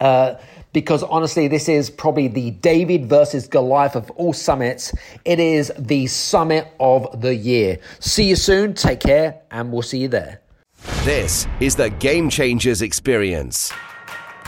[0.00, 0.34] Uh,
[0.72, 4.94] because honestly, this is probably the David versus Goliath of all summits.
[5.24, 7.78] It is the summit of the year.
[7.98, 10.42] See you soon, take care, and we'll see you there.
[11.02, 13.72] This is the Game Changers Experience.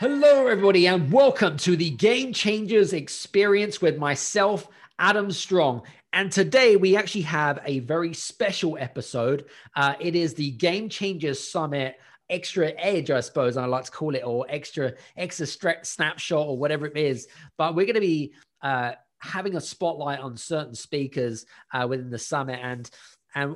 [0.00, 4.66] Hello, everybody, and welcome to the Game Changers experience with myself,
[4.98, 5.82] Adam Strong.
[6.12, 9.44] And today we actually have a very special episode.
[9.76, 11.94] Uh, it is the Game Changers Summit
[12.28, 15.46] extra edge, I suppose I like to call it, or extra extra
[15.84, 17.28] snapshot, or whatever it is.
[17.56, 22.18] But we're going to be uh, having a spotlight on certain speakers uh, within the
[22.18, 22.90] summit, and
[23.36, 23.54] and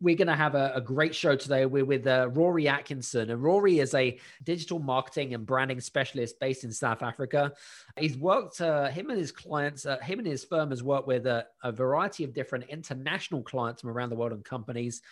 [0.00, 1.66] we're going to have a, a, great show today.
[1.66, 6.64] We're with uh, Rory Atkinson, and Rory is a digital marketing and branding specialist based
[6.64, 7.52] in South Africa.
[7.98, 11.26] He's worked, uh, him and his clients, uh, him and his firm has worked with
[11.26, 15.02] a, a variety of different international clients from around the world and companies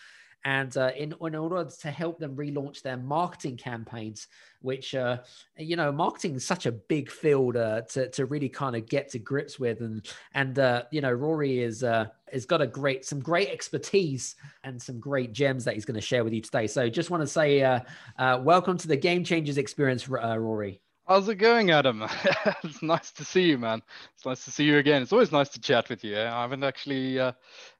[0.46, 4.28] and uh, in, in order to help them relaunch their marketing campaigns
[4.66, 5.18] which uh,
[5.56, 9.08] you know marketing is such a big field uh, to, to really kind of get
[9.10, 9.80] to grips with.
[9.80, 14.34] And and uh, you know rory is uh, has got a great some great expertise
[14.64, 16.66] and some great gems that he's going to share with you today.
[16.66, 17.80] So just want to say uh,
[18.18, 22.02] uh, welcome to the game changers experience rory How's it going, Adam?
[22.64, 23.80] it's nice to see you, man.
[24.16, 25.02] It's nice to see you again.
[25.02, 26.18] It's always nice to chat with you.
[26.18, 27.30] I haven't actually uh,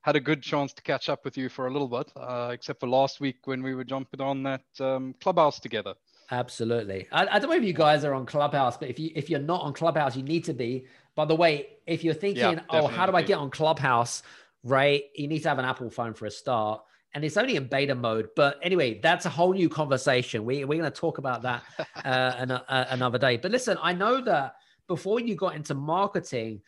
[0.03, 2.79] had a good chance to catch up with you for a little bit, uh, except
[2.79, 5.95] for last week when we were jumping on that um, clubhouse together.
[6.31, 7.09] Absolutely.
[7.11, 9.41] I, I, don't know if you guys are on Clubhouse, but if you if you're
[9.41, 10.87] not on Clubhouse, you need to be.
[11.17, 14.23] By the way, if you're thinking, yeah, oh, how do I get on Clubhouse?
[14.63, 16.83] Right, you need to have an Apple phone for a start
[17.17, 18.29] and it's only in beta mode.
[18.37, 20.45] But anyway, that's a whole new conversation.
[20.45, 21.63] We, we're going to talk about that
[22.05, 23.39] uh, an, uh, another day.
[23.39, 24.57] But listen, I know that
[24.87, 26.61] before you got into marketing,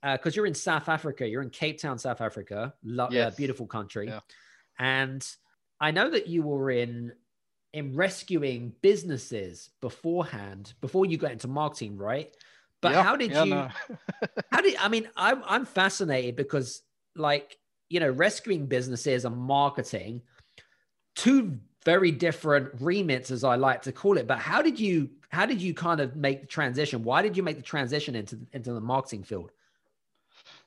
[0.00, 3.34] because uh, you're in South Africa, you're in Cape Town, South Africa, lo- uh, yes.
[3.34, 4.20] beautiful country, yeah.
[4.78, 5.28] and
[5.80, 7.12] I know that you were in
[7.72, 12.32] in rescuing businesses beforehand, before you got into marketing, right?
[12.80, 13.50] But yeah, how did yeah, you?
[13.50, 13.68] No.
[14.52, 15.08] how did I mean?
[15.16, 16.82] I'm I'm fascinated because
[17.16, 20.22] like you know, rescuing businesses and marketing,
[21.14, 24.26] two very different remits, as I like to call it.
[24.26, 27.04] But how did you how did you kind of make the transition?
[27.04, 29.52] Why did you make the transition into into the marketing field?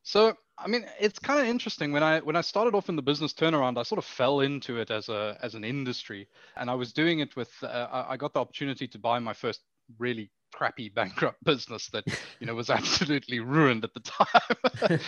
[0.04, 1.92] So I mean, it's kind of interesting.
[1.92, 4.80] When I when I started off in the business turnaround, I sort of fell into
[4.80, 7.52] it as a as an industry, and I was doing it with.
[7.64, 9.62] Uh, I got the opportunity to buy my first
[9.98, 12.04] really crappy bankrupt business that
[12.40, 15.00] you know was absolutely ruined at the time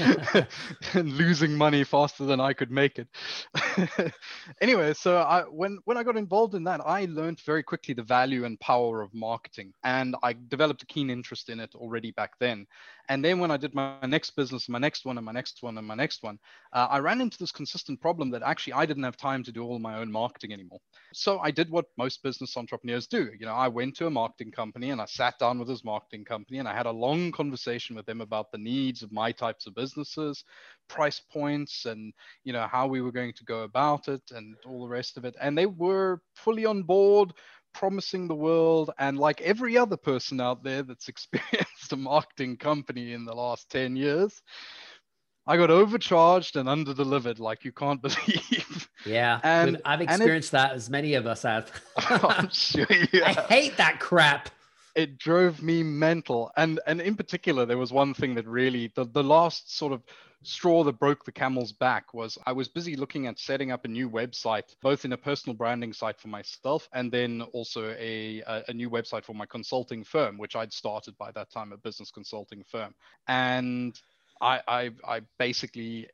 [0.94, 4.14] and losing money faster than I could make it.
[4.62, 8.04] anyway, so I when when I got involved in that, I learned very quickly the
[8.04, 12.32] value and power of marketing, and I developed a keen interest in it already back
[12.40, 12.66] then.
[13.10, 15.78] And then when I did my next business, my next one, and my next one,
[15.78, 16.40] and my next one,
[16.72, 19.64] uh, I ran into this consistent problem that actually I didn't have time to do
[19.64, 20.80] all my own marketing anymore.
[21.14, 23.30] So I did what most business entrepreneurs do.
[23.38, 26.26] You know, I went to a marketing company and I sat down with his marketing
[26.26, 29.68] company and I had a long conversation with them about the needs of my types
[29.68, 30.44] of businesses,
[30.88, 32.14] price points, and
[32.44, 35.26] you know how we were going to go about it and all the rest of
[35.26, 35.36] it.
[35.42, 37.34] And they were fully on board
[37.74, 38.92] promising the world.
[39.00, 43.70] And like every other person out there that's experienced a marketing company in the last
[43.70, 44.42] 10 years,
[45.46, 48.90] I got overcharged and underdelivered like you can't believe.
[49.06, 51.70] Yeah, and I've experienced it, that as many of us have.
[51.98, 54.50] I'm sure you I hate that crap.
[54.96, 59.06] It drove me mental, and and in particular, there was one thing that really the
[59.06, 60.04] the last sort of
[60.44, 63.88] straw that broke the camel's back was I was busy looking at setting up a
[63.88, 68.74] new website, both in a personal branding site for myself and then also a, a,
[68.74, 72.64] new website for my consulting firm, which I'd started by that time, a business consulting
[72.70, 72.94] firm.
[73.28, 74.00] And
[74.42, 76.10] I, I, I basically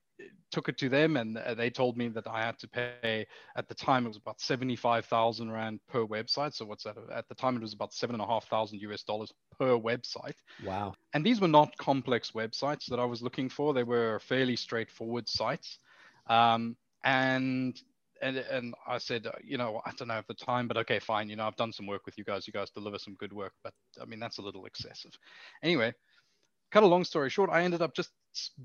[0.52, 3.26] took it to them and they told me that I had to pay
[3.56, 6.54] at the time it was about 75,000 rand per website.
[6.54, 6.98] So what's that?
[7.14, 10.36] At the time it was about seven and a half thousand US dollars per website.
[10.64, 10.94] Wow.
[11.14, 13.74] And these were not complex websites that I was looking for.
[13.74, 15.80] They were fairly straightforward sites.
[16.28, 17.80] Um, and
[18.22, 21.30] and, and I said, you know, I don't know at the time, but okay, fine.
[21.30, 22.46] You know, I've done some work with you guys.
[22.48, 25.12] You guys deliver some good work, but I mean, that's a little excessive.
[25.64, 25.94] Anyway,
[26.72, 28.12] cut a long story short, I ended up just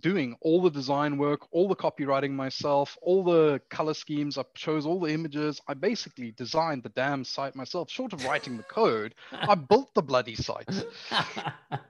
[0.01, 4.37] doing all the design work, all the copywriting myself, all the color schemes.
[4.39, 5.61] I chose all the images.
[5.67, 7.91] I basically designed the damn site myself.
[7.91, 10.69] Short of writing the code, I built the bloody site.
[10.69, 10.85] and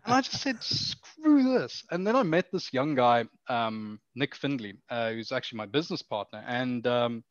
[0.07, 1.83] I just said, screw this.
[1.91, 6.03] And then I met this young guy, um, Nick Findley, uh, who's actually my business
[6.03, 6.45] partner.
[6.47, 7.25] And um,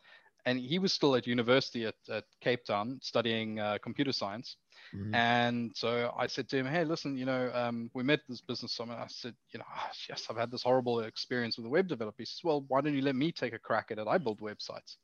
[0.46, 4.58] and he was still at university at, at Cape Town studying uh, computer science.
[4.96, 5.16] Mm-hmm.
[5.16, 8.74] And so I said to him, Hey, listen, you know, um, we met this business
[8.74, 8.96] summit.
[8.96, 12.16] I said, you know, oh, yes, I've had this horrible experience with a web developer.
[12.18, 14.08] He says, Well, why don't you let me take a crack at it?
[14.08, 14.98] I build websites.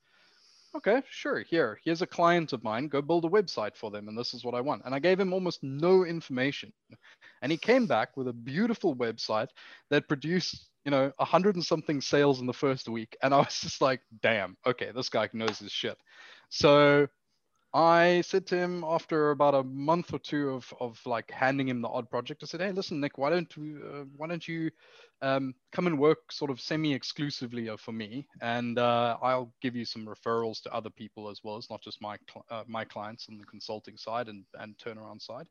[0.76, 1.40] Okay, sure.
[1.40, 2.90] Here, here's a client of mine.
[2.90, 4.08] Go build a website for them.
[4.08, 4.84] And this is what I want.
[4.86, 6.72] And I gave him almost no information.
[7.42, 9.48] And he came back with a beautiful website
[9.90, 13.16] that produced you know, a hundred and something sales in the first week.
[13.22, 15.98] And I was just like, damn, okay, this guy knows his shit.
[16.50, 17.08] So
[17.74, 21.82] I said to him after about a month or two of, of like handing him
[21.82, 24.72] the odd project, I said, "Hey, listen, Nick, why don't you uh, why don't you
[25.22, 30.08] um, come and work sort of semi-exclusively for me, and uh, I'll give you some
[30.08, 33.38] referrals to other people as well as not just my cl- uh, my clients on
[33.38, 35.48] the consulting side and and turnaround side."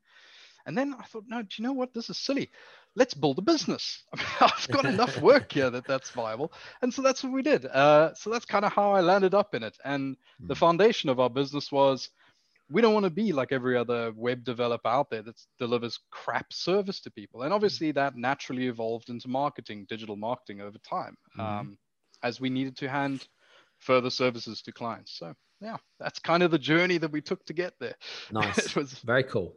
[0.65, 1.93] And then I thought, no, do you know what?
[1.93, 2.49] This is silly.
[2.95, 4.03] Let's build a business.
[4.13, 6.51] I mean, I've got enough work here that that's viable.
[6.81, 7.65] And so that's what we did.
[7.65, 9.77] Uh, so that's kind of how I landed up in it.
[9.83, 10.47] And mm.
[10.47, 10.59] the hmm.
[10.59, 12.09] foundation of our business was
[12.71, 16.53] we don't want to be like every other web developer out there that delivers crap
[16.53, 17.43] service to people.
[17.43, 21.43] And obviously that naturally evolved into marketing, digital marketing over time, mm.
[21.43, 21.77] um,
[22.21, 23.27] as we needed to hand
[23.79, 25.17] further services to clients.
[25.17, 27.95] So yeah, that's kind of the journey that we took to get there.
[28.31, 28.57] Nice.
[28.57, 29.55] it was very cool.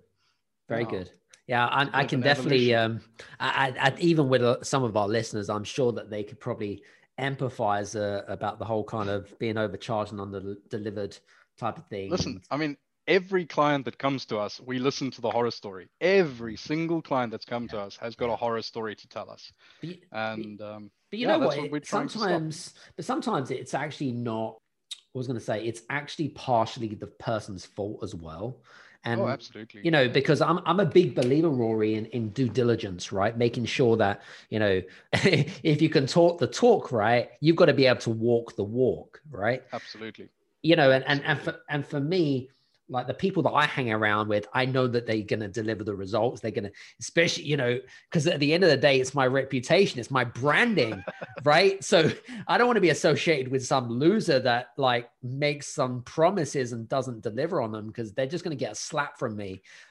[0.73, 0.91] Very wow.
[0.91, 1.11] good.
[1.49, 2.75] Yeah, I, I can definitely.
[2.75, 3.01] Um,
[3.39, 6.83] I, I, even with uh, some of our listeners, I'm sure that they could probably
[7.21, 11.19] empathize uh, about the whole kind of being overcharged and under delivered
[11.59, 12.11] type of thing.
[12.11, 15.89] Listen, I mean, every client that comes to us, we listen to the horror story.
[16.01, 19.53] Every single client that's come to us has got a horror story to tell us.
[19.83, 21.71] But, and um, but you yeah, know what?
[21.71, 24.57] what sometimes, but sometimes it's actually not.
[24.95, 28.63] I was going to say it's actually partially the person's fault as well.
[29.05, 29.81] Oh, and oh, absolutely.
[29.85, 33.37] You know, because I'm I'm a big believer, Rory, in, in due diligence, right?
[33.37, 34.83] Making sure that, you know,
[35.13, 38.65] if you can talk the talk, right, you've got to be able to walk the
[38.65, 39.63] walk, right?
[39.73, 40.29] Absolutely.
[40.63, 42.51] You know, and and, and for and for me,
[42.93, 45.83] like the people that I hang around with, I know that they're going to deliver
[45.83, 46.41] the results.
[46.41, 47.81] They're going to, especially, you know,
[48.11, 51.03] because at the end of the day, it's my reputation, it's my branding,
[51.45, 51.83] right?
[51.83, 52.13] So
[52.47, 56.89] I don't want to be associated with some loser that like makes some promises and
[56.89, 59.63] doesn't deliver on them because they're just going to get a slap from me.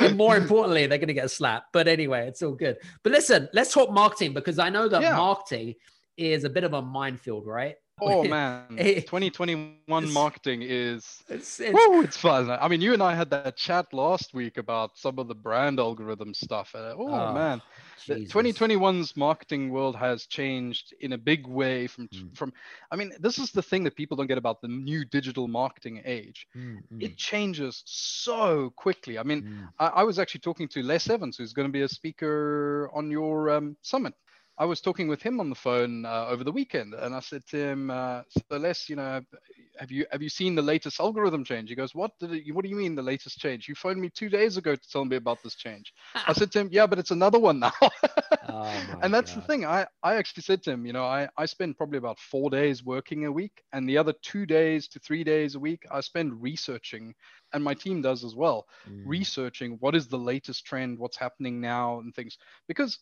[0.00, 1.66] and more importantly, they're going to get a slap.
[1.72, 2.78] But anyway, it's all good.
[3.04, 5.16] But listen, let's talk marketing because I know that yeah.
[5.16, 5.76] marketing
[6.16, 7.76] is a bit of a minefield, right?
[8.00, 12.50] Oh man, 2021 marketing is it's, it's, woo, it's fun.
[12.50, 15.78] I mean, you and I had that chat last week about some of the brand
[15.78, 16.74] algorithm stuff.
[16.74, 17.62] Uh, oh, oh, man,
[18.04, 18.32] Jesus.
[18.32, 22.36] 2021's marketing world has changed in a big way from mm.
[22.36, 22.52] from.
[22.90, 26.02] I mean, this is the thing that people don't get about the new digital marketing
[26.04, 26.48] age.
[26.56, 27.02] Mm, mm.
[27.02, 29.20] It changes so quickly.
[29.20, 29.68] I mean, mm.
[29.78, 33.08] I, I, was actually talking to Les Evans, who's going to be a speaker on
[33.10, 34.14] your um, summit
[34.56, 37.44] I was talking with him on the phone uh, over the weekend, and I said
[37.48, 39.20] to him, uh, "So Les, you know,
[39.78, 42.62] have you have you seen the latest algorithm change?" He goes, "What did it, What
[42.62, 43.68] do you mean the latest change?
[43.68, 46.60] You phoned me two days ago to tell me about this change." I said to
[46.60, 47.72] him, "Yeah, but it's another one now."
[48.48, 49.42] oh and that's God.
[49.42, 49.66] the thing.
[49.66, 52.84] I I actually said to him, you know, I I spend probably about four days
[52.84, 56.40] working a week, and the other two days to three days a week I spend
[56.40, 57.12] researching,
[57.52, 59.02] and my team does as well, mm.
[59.04, 63.00] researching what is the latest trend, what's happening now, and things because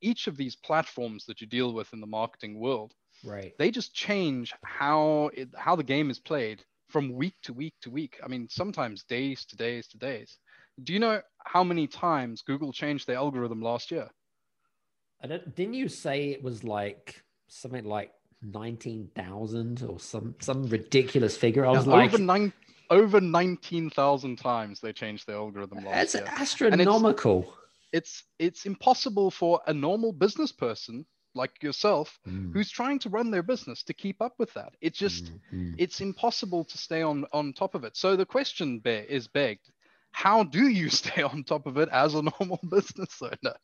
[0.00, 3.52] each of these platforms that you deal with in the marketing world, right?
[3.58, 7.90] They just change how it, how the game is played from week to week to
[7.90, 8.18] week.
[8.24, 10.38] I mean, sometimes days to days to days.
[10.82, 14.08] Do you know how many times Google changed their algorithm last year?
[15.22, 21.36] I don't, didn't you say it was like something like 19,000 or some some ridiculous
[21.36, 21.66] figure?
[21.66, 22.52] I was Yeah, like, over nine,
[22.90, 26.24] over nineteen thousand times they changed the algorithm last that's year.
[26.26, 27.54] astronomical.
[27.92, 33.30] It's it's impossible for a normal business person like yourself Mm, who's trying to run
[33.30, 34.74] their business to keep up with that.
[34.80, 35.78] it's just mm, mm.
[35.78, 37.96] it's impossible to stay on on top of it.
[37.96, 39.70] So the question be- is begged:
[40.12, 43.56] How do you stay on top of it as a normal business owner?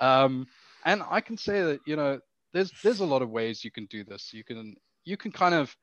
[0.00, 0.46] Um,
[0.84, 2.20] and I can say that you know
[2.52, 4.32] there's there's a lot of ways you can do this.
[4.32, 5.74] You can you can kind of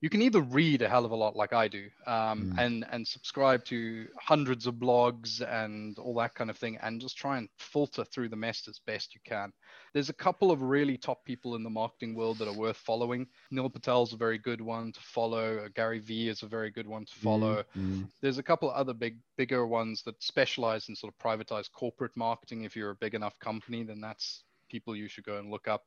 [0.00, 2.58] you can either read a hell of a lot like I do um, Mm.
[2.58, 7.16] and and subscribe to hundreds of blogs and all that kind of thing and just
[7.16, 9.52] try and filter through the mess as best you can.
[9.92, 13.26] There's a couple of really top people in the marketing world that are worth following.
[13.50, 15.58] Neil Patel's a very good one to follow.
[15.64, 17.64] Uh, Gary Vee is a very good one to follow.
[17.76, 21.72] Mm, There's a couple of other big, bigger ones that specialize in sort of privatized
[21.72, 22.64] corporate marketing.
[22.64, 25.84] If you're a big enough company, then that's people you should go and look up.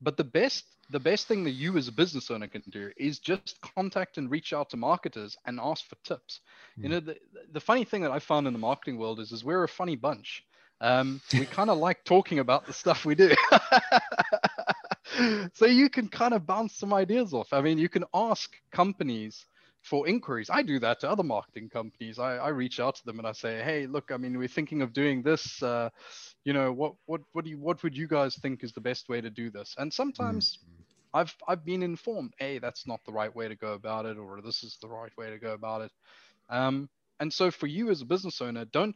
[0.00, 3.18] But the best, the best thing that you as a business owner can do is
[3.18, 6.40] just contact and reach out to marketers and ask for tips.
[6.80, 6.90] You Mm.
[6.90, 7.16] know, the,
[7.52, 9.96] the funny thing that I found in the marketing world is, is we're a funny
[9.96, 10.42] bunch.
[10.80, 13.34] Um, we kind of like talking about the stuff we do.
[15.54, 17.52] so you can kind of bounce some ideas off.
[17.52, 19.44] I mean, you can ask companies
[19.82, 20.50] for inquiries.
[20.50, 22.18] I do that to other marketing companies.
[22.18, 24.82] I, I reach out to them and I say, hey, look, I mean, we're thinking
[24.82, 25.62] of doing this.
[25.62, 25.90] Uh,
[26.44, 29.08] you know, what what what do you what would you guys think is the best
[29.08, 29.74] way to do this?
[29.78, 30.58] And sometimes
[31.14, 34.40] I've I've been informed, hey, that's not the right way to go about it, or
[34.42, 35.92] this is the right way to go about it.
[36.48, 36.88] Um,
[37.20, 38.94] and so for you as a business owner, don't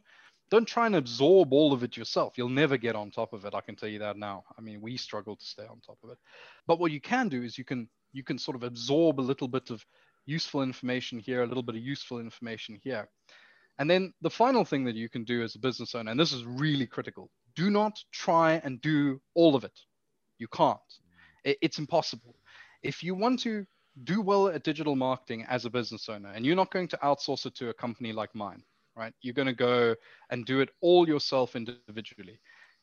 [0.51, 2.33] don't try and absorb all of it yourself.
[2.37, 3.55] You'll never get on top of it.
[3.55, 4.43] I can tell you that now.
[4.57, 6.17] I mean, we struggle to stay on top of it.
[6.67, 9.47] But what you can do is you can you can sort of absorb a little
[9.47, 9.85] bit of
[10.25, 13.09] useful information here, a little bit of useful information here.
[13.77, 16.31] And then the final thing that you can do as a business owner, and this
[16.31, 19.77] is really critical, do not try and do all of it.
[20.37, 20.79] You can't.
[21.43, 22.35] It's impossible.
[22.83, 23.65] If you want to
[24.03, 27.45] do well at digital marketing as a business owner, and you're not going to outsource
[27.45, 28.63] it to a company like mine,
[28.95, 29.13] right?
[29.21, 29.95] You're going to go
[30.29, 32.39] and do it all yourself individually.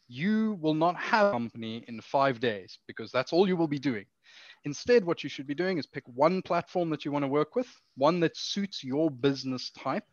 [0.09, 3.79] You will not have a company in five days because that's all you will be
[3.79, 4.07] doing.
[4.65, 7.57] Instead, what you should be doing is pick one platform that you want to work
[7.57, 10.05] with, one that suits your business type.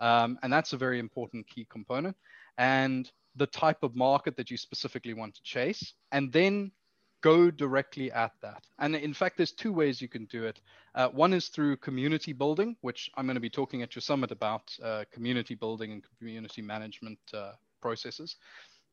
[0.00, 2.16] Um, and that's a very important key component.
[2.58, 5.94] And the type of market that you specifically want to chase.
[6.12, 6.72] And then
[7.20, 8.64] go directly at that.
[8.78, 10.60] And in fact, there's two ways you can do it.
[10.94, 14.30] Uh, one is through community building, which I'm going to be talking at your summit
[14.30, 18.36] about uh, community building and community management uh, processes.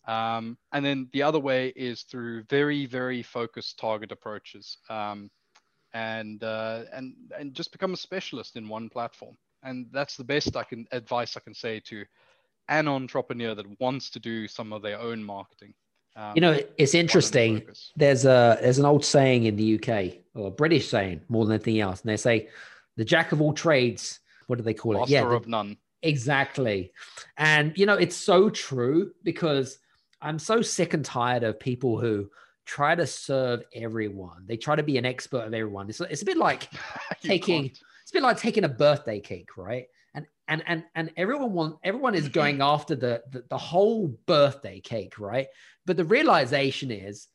[0.07, 5.29] Um, and then the other way is through very, very focused target approaches, um,
[5.93, 9.35] and uh, and and just become a specialist in one platform.
[9.63, 12.05] And that's the best I can advice I can say to
[12.69, 15.74] an entrepreneur that wants to do some of their own marketing.
[16.15, 17.65] Um, You know, it's interesting.
[17.95, 21.55] There's a there's an old saying in the UK, or a British saying more than
[21.55, 22.50] anything else, and they say,
[22.95, 25.00] "The jack of all trades." What do they call it?
[25.00, 25.77] master Yeah, the- of none.
[26.03, 26.91] Exactly.
[27.38, 29.79] And, you know, it's so true because
[30.25, 32.29] I'm so sick and tired of people who
[32.65, 34.46] try to serve everyone.
[34.46, 35.89] They try to be an expert of everyone.
[35.89, 36.70] It's, it's a bit like
[37.22, 37.79] taking, can't.
[38.01, 39.86] it's a bit like taking a birthday cake, right?
[40.13, 44.79] And, and, and, and everyone want, everyone is going after the, the, the whole birthday
[44.79, 45.48] cake, right?
[45.86, 47.27] But the realization is,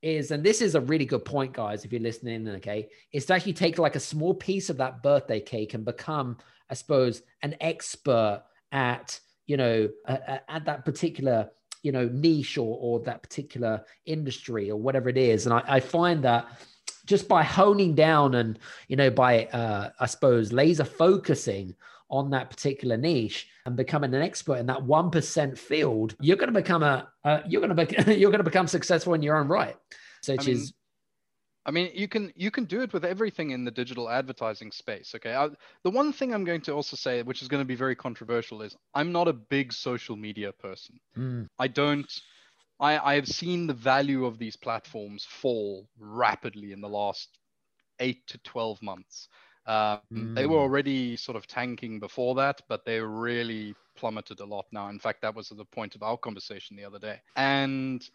[0.00, 3.34] is, and this is a really good point, guys, if you're listening, okay, is to
[3.34, 6.38] actually take like a small piece of that birthday cake and become
[6.70, 11.50] I suppose, an expert at, you know, uh, at that particular,
[11.82, 15.46] you know, niche or, or that particular industry or whatever it is.
[15.46, 16.48] And I, I find that
[17.06, 18.58] just by honing down and,
[18.88, 21.74] you know, by, uh, I suppose, laser focusing
[22.10, 26.60] on that particular niche and becoming an expert in that 1% field, you're going to
[26.60, 29.48] become a, uh, you're going to, be, you're going to become successful in your own
[29.48, 29.76] right.
[30.22, 30.72] So it I mean, is,
[31.68, 35.14] I mean, you can you can do it with everything in the digital advertising space.
[35.16, 35.50] Okay, I,
[35.84, 38.62] the one thing I'm going to also say, which is going to be very controversial,
[38.62, 41.00] is I'm not a big social media person.
[41.16, 42.12] mm, I don't.
[42.80, 47.38] I I have seen the value of these platforms fall rapidly in the last
[48.00, 49.28] eight to twelve months.
[49.66, 50.58] Um, They were Mm.
[50.58, 54.88] already sort of tanking before that, but they really plummeted a lot now.
[54.88, 57.20] In fact, that was the point of our conversation the other day.
[57.36, 58.08] And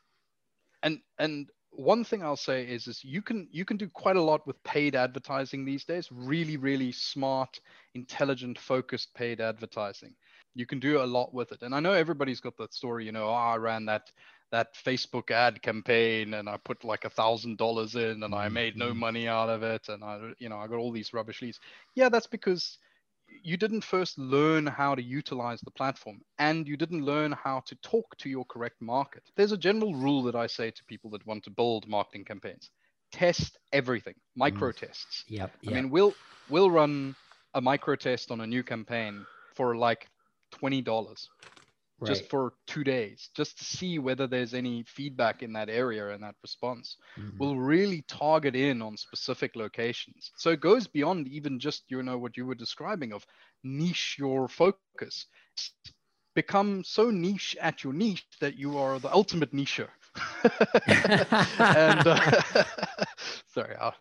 [0.84, 4.22] and and one thing I'll say is is you can you can do quite a
[4.22, 6.10] lot with paid advertising these days.
[6.12, 7.60] Really, really smart,
[7.94, 10.16] intelligent, focused paid advertising.
[10.56, 11.62] You can do a lot with it.
[11.64, 14.12] And I know everybody's got that story, you know, oh, I ran that
[14.52, 18.76] that Facebook ad campaign and I put like a thousand dollars in and I made
[18.78, 18.94] no Mhm.
[18.94, 21.60] money out of it and I you know I got all these rubbish leads.
[21.96, 22.78] Yeah, that's because
[23.42, 27.76] you didn't first learn how to utilize the platform and you didn't learn how to
[27.76, 29.24] talk to your correct market.
[29.36, 32.70] There's a general rule that I say to people that want to build marketing campaigns.
[33.12, 34.78] Test everything, micro mm.
[34.78, 35.24] tests.
[35.28, 35.72] Yep, yep.
[35.72, 36.14] I mean, we'll
[36.50, 37.16] we'll run
[37.54, 40.08] a micro test on a new campaign for like
[40.56, 40.84] $20
[42.04, 42.10] right.
[42.10, 46.24] just for two days, just to see whether there's any feedback in that area and
[46.24, 46.98] that response.
[47.18, 47.38] Mm-hmm.
[47.38, 50.32] We'll really target in on specific locations.
[50.38, 53.26] So it goes beyond even just, you know, what you were describing of
[53.64, 55.26] niche your focus.
[56.36, 59.90] Become so niche at your niche that you are the ultimate nicher.
[61.60, 62.64] and uh,
[63.54, 63.92] sorry, uh,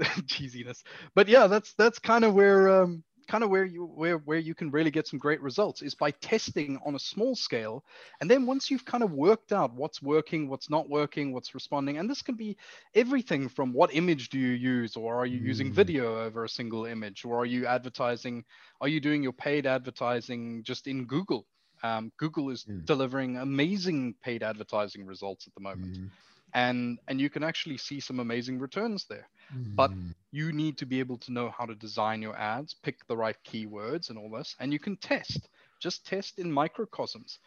[0.26, 0.82] cheesiness.
[1.14, 4.56] But yeah, that's that's kind of where um, kind of where you where where you
[4.56, 7.84] can really get some great results is by testing on a small scale
[8.20, 11.98] and then once you've kind of worked out what's working what's not working what's responding
[11.98, 12.56] and this can be
[12.96, 15.44] everything from what image do you use or are you mm.
[15.44, 18.44] using video over a single image or are you advertising
[18.80, 21.46] are you doing your paid advertising just in google
[21.84, 22.84] um, google is mm.
[22.84, 26.10] delivering amazing paid advertising results at the moment mm.
[26.54, 30.14] and and you can actually see some amazing returns there but mm.
[30.30, 33.36] you need to be able to know how to design your ads, pick the right
[33.44, 35.48] keywords and all this, and you can test.
[35.80, 37.38] Just test in microcosms.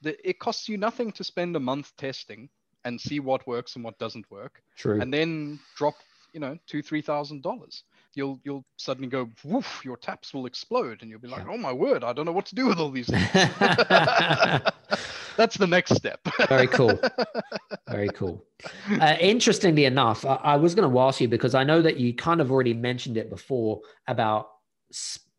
[0.00, 2.48] The, it costs you nothing to spend a month testing
[2.84, 4.62] and see what works and what doesn't work.
[4.76, 5.00] True.
[5.00, 5.94] And then drop,
[6.32, 7.84] you know, two, three thousand dollars.
[8.14, 11.52] You'll you'll suddenly go, woof, your taps will explode, and you'll be like, yeah.
[11.52, 13.30] oh my word, I don't know what to do with all these things.
[15.36, 16.20] That's the next step.
[16.48, 16.98] Very cool.
[17.88, 18.44] Very cool.
[19.00, 22.14] Uh, interestingly enough, I, I was going to ask you because I know that you
[22.14, 24.48] kind of already mentioned it before about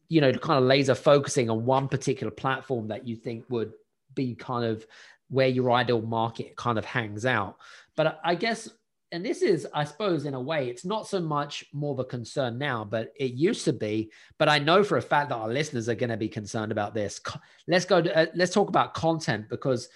[0.09, 3.73] you know kind of laser focusing on one particular platform that you think would
[4.13, 4.85] be kind of
[5.29, 7.57] where your ideal market kind of hangs out.
[7.95, 8.69] But I guess
[9.13, 12.03] and this is, I suppose, in a way, it's not so much more of a
[12.03, 14.11] concern now, but it used to be.
[14.39, 16.95] But I know for a fact that our listeners are going to be concerned about
[16.95, 17.21] this.
[17.67, 18.01] Let's go.
[18.01, 19.87] To, uh, let's talk about content because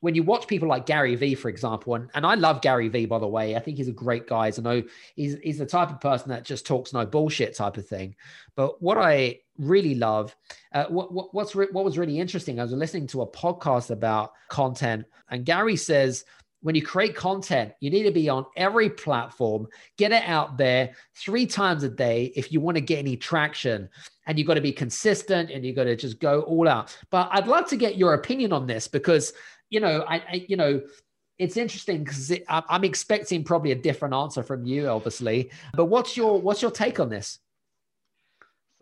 [0.00, 3.04] when you watch people like Gary Vee, for example, and, and I love Gary Vee,
[3.04, 4.46] by the way, I think he's a great guy.
[4.46, 4.82] I know
[5.14, 8.16] he's, he's the type of person that just talks no bullshit type of thing.
[8.56, 10.34] But what I really love,
[10.72, 13.90] uh, what, what, what's re- what was really interesting, I was listening to a podcast
[13.90, 16.24] about content, and Gary says
[16.64, 19.66] when you create content, you need to be on every platform,
[19.98, 23.86] get it out there three times a day if you want to get any traction.
[24.26, 26.96] And you've got to be consistent and you've got to just go all out.
[27.10, 29.34] But I'd love to get your opinion on this because,
[29.68, 30.80] you know, I, I you know,
[31.38, 35.50] it's interesting because it, I'm expecting probably a different answer from you, obviously.
[35.74, 37.40] But what's your what's your take on this?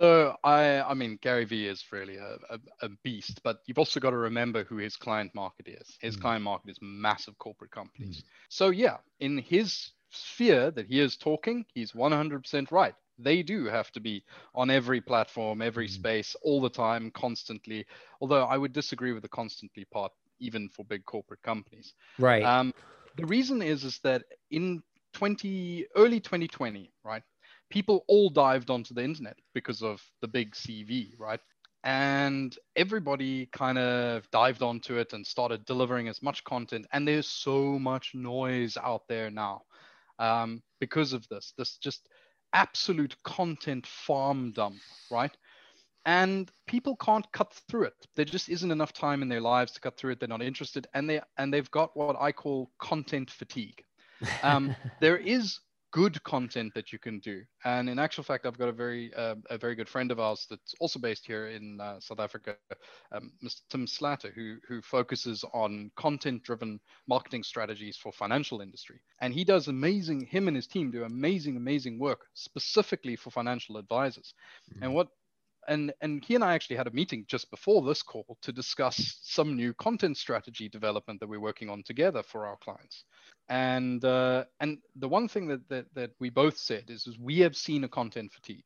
[0.02, 4.00] So I, I mean, Gary Vee is really a, a, a, beast, but you've also
[4.00, 5.96] got to remember who his client market is.
[6.00, 6.22] His mm.
[6.22, 8.18] client market is massive corporate companies.
[8.18, 8.24] Mm.
[8.48, 12.94] So yeah, in his sphere that he is talking, he's 100% right.
[13.16, 14.24] They do have to be
[14.56, 15.92] on every platform, every mm.
[15.92, 17.86] space, all the time, constantly.
[18.20, 20.10] Although I would disagree with the constantly part,
[20.40, 21.94] even for big corporate companies.
[22.18, 22.42] Right.
[22.42, 22.74] Um,
[23.16, 27.22] the reason is is that in 20 early 2020, right?
[27.72, 31.40] People all dived onto the internet because of the big CV, right?
[31.84, 36.86] And everybody kind of dived onto it and started delivering as much content.
[36.92, 39.62] And there's so much noise out there now
[40.18, 42.08] um, because of this, this just
[42.52, 44.76] absolute content farm dump,
[45.10, 45.34] right?
[46.04, 49.80] and people can't cut through it there just isn't enough time in their lives to
[49.80, 53.30] cut through it they're not interested and they and they've got what i call content
[53.30, 53.84] fatigue
[54.42, 55.60] um, there is
[55.92, 57.42] good content that you can do.
[57.64, 60.46] And in actual fact, I've got a very uh, a very good friend of ours
[60.50, 62.56] that's also based here in uh, South Africa,
[63.12, 63.60] um, Mr.
[63.70, 69.00] Tim Slatter, who who focuses on content-driven marketing strategies for financial industry.
[69.20, 70.26] And he does amazing.
[70.26, 74.34] Him and his team do amazing, amazing work specifically for financial advisors.
[74.72, 74.82] Mm-hmm.
[74.82, 75.08] And what
[75.68, 79.18] and and he and I actually had a meeting just before this call to discuss
[79.22, 83.04] some new content strategy development that we're working on together for our clients.
[83.48, 87.38] And uh, and the one thing that, that that we both said is, is we
[87.40, 88.64] have seen a content fatigue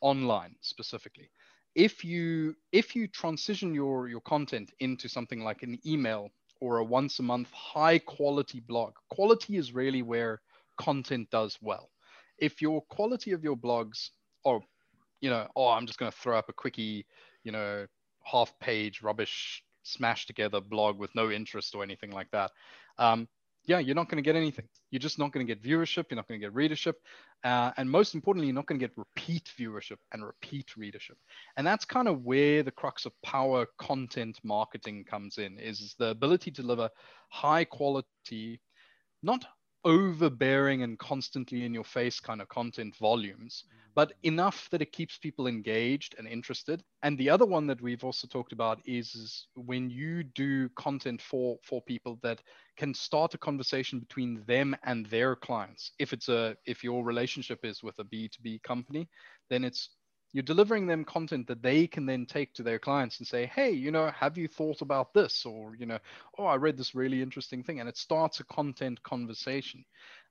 [0.00, 1.30] online specifically.
[1.74, 6.84] If you if you transition your your content into something like an email or a
[6.84, 10.40] once a month high quality blog, quality is really where
[10.78, 11.90] content does well.
[12.38, 14.10] If your quality of your blogs
[14.44, 14.62] or
[15.20, 17.06] you know, oh, I'm just going to throw up a quickie,
[17.44, 17.86] you know,
[18.24, 22.50] half page rubbish smashed together blog with no interest or anything like that.
[22.98, 23.28] Um,
[23.66, 24.68] yeah, you're not going to get anything.
[24.90, 26.06] You're just not going to get viewership.
[26.08, 26.96] You're not going to get readership.
[27.44, 31.16] Uh, and most importantly, you're not going to get repeat viewership and repeat readership.
[31.56, 36.10] And that's kind of where the crux of power content marketing comes in is the
[36.10, 36.88] ability to deliver
[37.30, 38.60] high quality,
[39.22, 39.44] not
[39.86, 43.76] overbearing and constantly in your face kind of content volumes, mm.
[43.94, 46.82] but enough that it keeps people engaged and interested.
[47.04, 51.22] And the other one that we've also talked about is, is when you do content
[51.22, 52.42] for for people that
[52.76, 55.92] can start a conversation between them and their clients.
[56.00, 59.08] If it's a if your relationship is with a B2B company,
[59.48, 59.90] then it's
[60.36, 63.70] you're delivering them content that they can then take to their clients and say hey
[63.70, 65.46] you know have you thought about this?
[65.46, 65.98] Or you know
[66.36, 67.80] oh i read this really interesting thing.
[67.80, 69.82] And it starts a content conversation.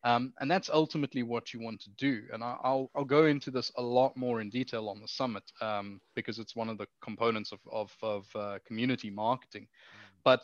[0.04, 2.22] Um, and that's ultimately what you want to do.
[2.32, 5.42] And I, will I'll go into this a lot more in detail on the summit
[5.60, 9.68] um, because it's one of the components of, of, of uh, community marketing.
[10.24, 10.42] But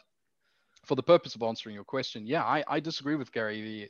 [0.85, 3.87] for the purpose of answering your question yeah i, I disagree with gary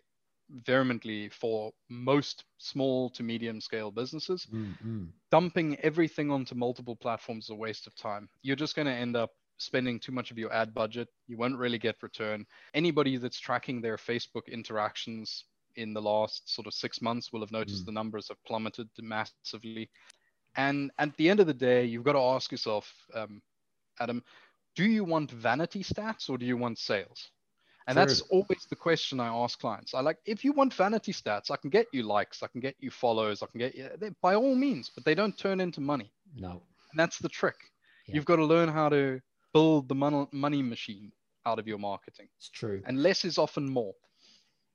[0.66, 4.48] vehemently for most small to medium scale businesses.
[4.54, 5.06] Mm-hmm.
[5.30, 8.30] Dumping everything onto multiple platforms is a waste of time.
[8.42, 11.08] You're just going to end up spending too much of your ad budget.
[11.28, 12.46] You won't really get return.
[12.74, 17.52] Anybody that's tracking their Facebook interactions in the last sort of six months will have
[17.52, 17.86] noticed mm.
[17.86, 19.90] the numbers have plummeted massively.
[20.58, 23.42] And at the end of the day, you've got to ask yourself, um,
[24.00, 24.24] Adam,
[24.76, 27.30] do you want vanity stats or do you want sales?
[27.88, 29.94] And that's always the question I ask clients.
[29.94, 32.76] I like, if you want vanity stats, I can get you likes, I can get
[32.80, 35.82] you follows, I can get you, they, by all means, but they don't turn into
[35.82, 36.12] money.
[36.36, 36.62] No.
[36.92, 37.56] And that's the trick.
[38.08, 38.16] Yeah.
[38.16, 39.20] You've got to learn how to
[39.54, 41.12] build the mon- money machine
[41.46, 42.28] out of your marketing.
[42.38, 42.82] It's true.
[42.86, 43.94] And less is often more.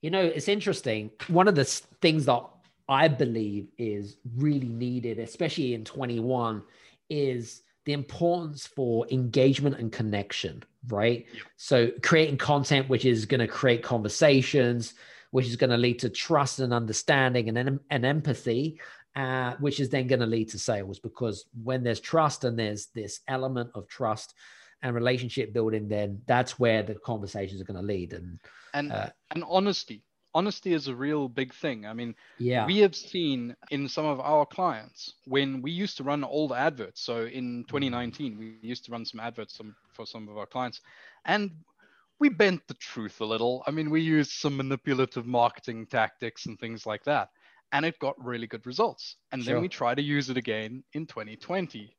[0.02, 1.10] You know, it's interesting.
[1.28, 2.42] One of the things that
[2.88, 6.62] I believe is really needed, especially in 21,
[7.08, 11.24] is the importance for engagement and connection, right?
[11.56, 14.94] So creating content which is going to create conversations,
[15.30, 18.80] which is going to lead to trust and understanding and, and empathy,
[19.14, 20.98] uh, which is then going to lead to sales.
[20.98, 24.34] Because when there's trust and there's this element of trust
[24.82, 28.12] and relationship building, then that's where the conversations are going to lead.
[28.12, 28.40] And
[28.74, 30.02] and uh, and honesty,
[30.36, 31.86] honesty is a real big thing.
[31.86, 32.66] I mean, yeah.
[32.66, 37.00] we have seen in some of our clients when we used to run old adverts.
[37.00, 39.58] So in 2019, we used to run some adverts
[39.94, 40.82] for some of our clients,
[41.24, 41.50] and
[42.20, 43.62] we bent the truth a little.
[43.66, 47.30] I mean, we used some manipulative marketing tactics and things like that,
[47.72, 49.16] and it got really good results.
[49.32, 49.54] And sure.
[49.54, 51.95] then we tried to use it again in 2020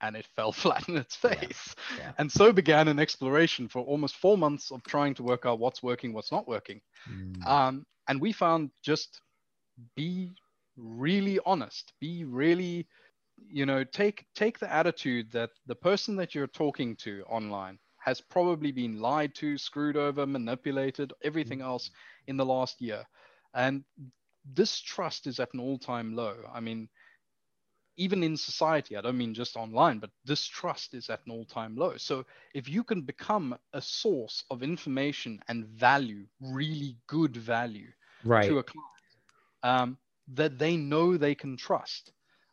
[0.00, 1.74] and it fell flat in its face.
[1.96, 2.04] Yeah.
[2.04, 2.12] Yeah.
[2.18, 5.82] And so began an exploration for almost four months of trying to work out what's
[5.82, 6.80] working, what's not working.
[7.10, 7.46] Mm.
[7.46, 9.20] Um, and we found just
[9.96, 10.30] be
[10.76, 12.86] really honest, be really,
[13.50, 18.20] you know, take take the attitude that the person that you're talking to online has
[18.20, 21.64] probably been lied to, screwed over, manipulated, everything mm.
[21.64, 21.90] else
[22.26, 23.04] in the last year.
[23.54, 23.84] And
[24.54, 26.36] distrust is at an all-time low.
[26.52, 26.88] I mean,
[27.98, 31.76] even in society, I don't mean just online, but distrust is at an all time
[31.76, 31.96] low.
[31.96, 37.88] So if you can become a source of information and value, really good value
[38.24, 38.48] right.
[38.48, 38.88] to a client
[39.64, 39.98] um,
[40.34, 42.12] that they know they can trust.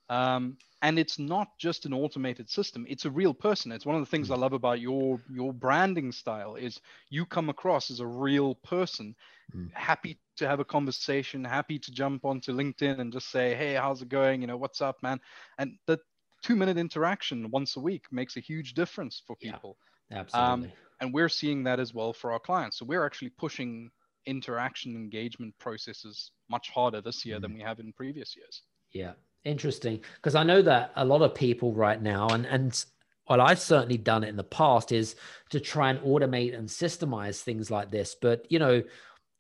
[0.10, 4.02] Um, and it's not just an automated system it's a real person it's one of
[4.02, 6.80] the things i love about your your branding style is
[7.10, 9.16] you come across as a real person
[9.56, 9.68] mm.
[9.74, 14.02] happy to have a conversation, happy to jump onto LinkedIn and just say, hey, how's
[14.02, 14.42] it going?
[14.42, 15.20] You know, what's up, man?
[15.58, 16.00] And the
[16.44, 19.78] two minute interaction once a week makes a huge difference for people.
[20.12, 20.68] Yeah, absolutely.
[20.68, 20.72] Um,
[21.02, 22.80] and we're seeing that as well for our clients.
[22.80, 23.90] So we're actually pushing
[24.26, 27.42] interaction engagement processes much harder this year mm.
[27.42, 28.62] than we have in previous years.
[28.92, 30.02] Yeah, interesting.
[30.16, 32.86] Because I know that a lot of people right now, and and
[33.30, 35.16] well, I've certainly done it in the past, is
[35.50, 38.16] to try and automate and systemize things like this.
[38.20, 38.84] But you know,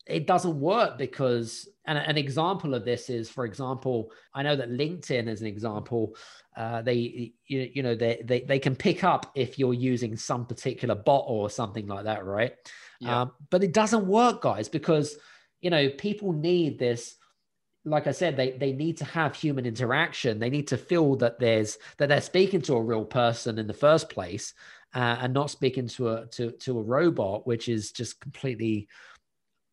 [0.05, 4.69] it doesn't work because and an example of this is for example i know that
[4.69, 6.15] linkedin as an example.
[6.55, 10.45] Uh, they you, you know they, they they can pick up if you're using some
[10.45, 12.53] particular bot or something like that right?
[13.01, 13.23] Yeah.
[13.23, 15.17] um, but it doesn't work guys because
[15.59, 17.17] you know people need this.
[17.83, 20.39] Like i said they they need to have human interaction.
[20.39, 23.73] They need to feel that there's that they're speaking to a real person in the
[23.73, 24.53] first place
[24.93, 28.87] uh, and not speaking to a to, to a robot which is just completely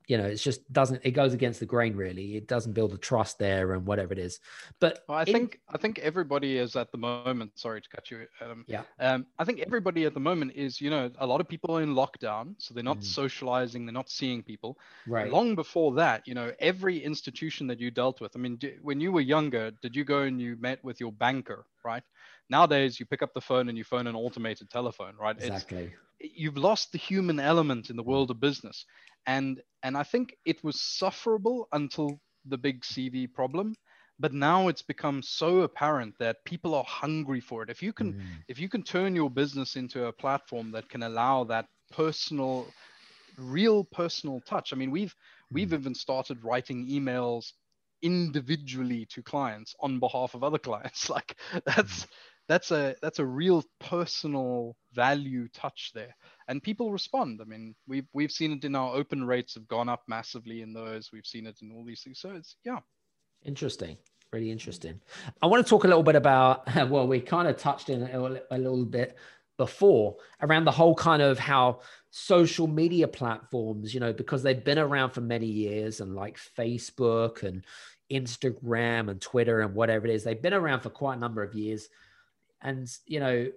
[0.09, 2.37] you know, it's just doesn't it goes against the grain really.
[2.37, 4.41] It doesn't build a trust there and whatever it is.
[4.81, 7.59] But well, I in, think I think everybody is at the moment.
[7.59, 8.27] Sorry to cut you.
[8.41, 8.83] Um, yeah.
[8.99, 11.83] Um, I think everybody at the moment is you know a lot of people are
[11.83, 13.05] in lockdown, so they're not mm.
[13.05, 14.79] socializing, they're not seeing people.
[15.07, 15.31] Right.
[15.31, 18.33] Long before that, you know, every institution that you dealt with.
[18.35, 21.13] I mean, do, when you were younger, did you go and you met with your
[21.13, 22.03] banker, right?
[22.51, 25.37] Nowadays, you pick up the phone and you phone an automated telephone, right?
[25.37, 25.85] Exactly.
[25.85, 28.85] It's, you've lost the human element in the world of business
[29.27, 33.75] and and I think it was sufferable until the big CV problem,
[34.19, 37.71] but now it's become so apparent that people are hungry for it.
[37.71, 38.23] If you can mm.
[38.49, 42.67] if you can turn your business into a platform that can allow that personal
[43.39, 44.73] real personal touch.
[44.73, 45.15] I mean, we've
[45.53, 47.53] We've even started writing emails
[48.01, 51.11] individually to clients on behalf of other clients.
[51.11, 52.07] Like that's
[52.53, 56.15] that's a that's a real personal value touch there.
[56.49, 57.41] And people respond.
[57.41, 60.75] I mean we've we've seen it in our open rates have gone up massively in
[60.75, 61.11] those.
[61.13, 62.21] We've seen it in all these things.
[62.21, 62.81] So it's yeah.
[63.45, 63.97] Interesting.
[64.33, 65.01] Really interesting.
[65.41, 68.41] I want to talk a little bit about well we kind of touched in a,
[68.51, 69.17] a little bit
[69.57, 74.79] before around the whole kind of how social media platforms you know because they've been
[74.79, 77.65] around for many years and like facebook and
[78.11, 81.55] instagram and twitter and whatever it is they've been around for quite a number of
[81.55, 81.89] years
[82.63, 83.49] and, you know,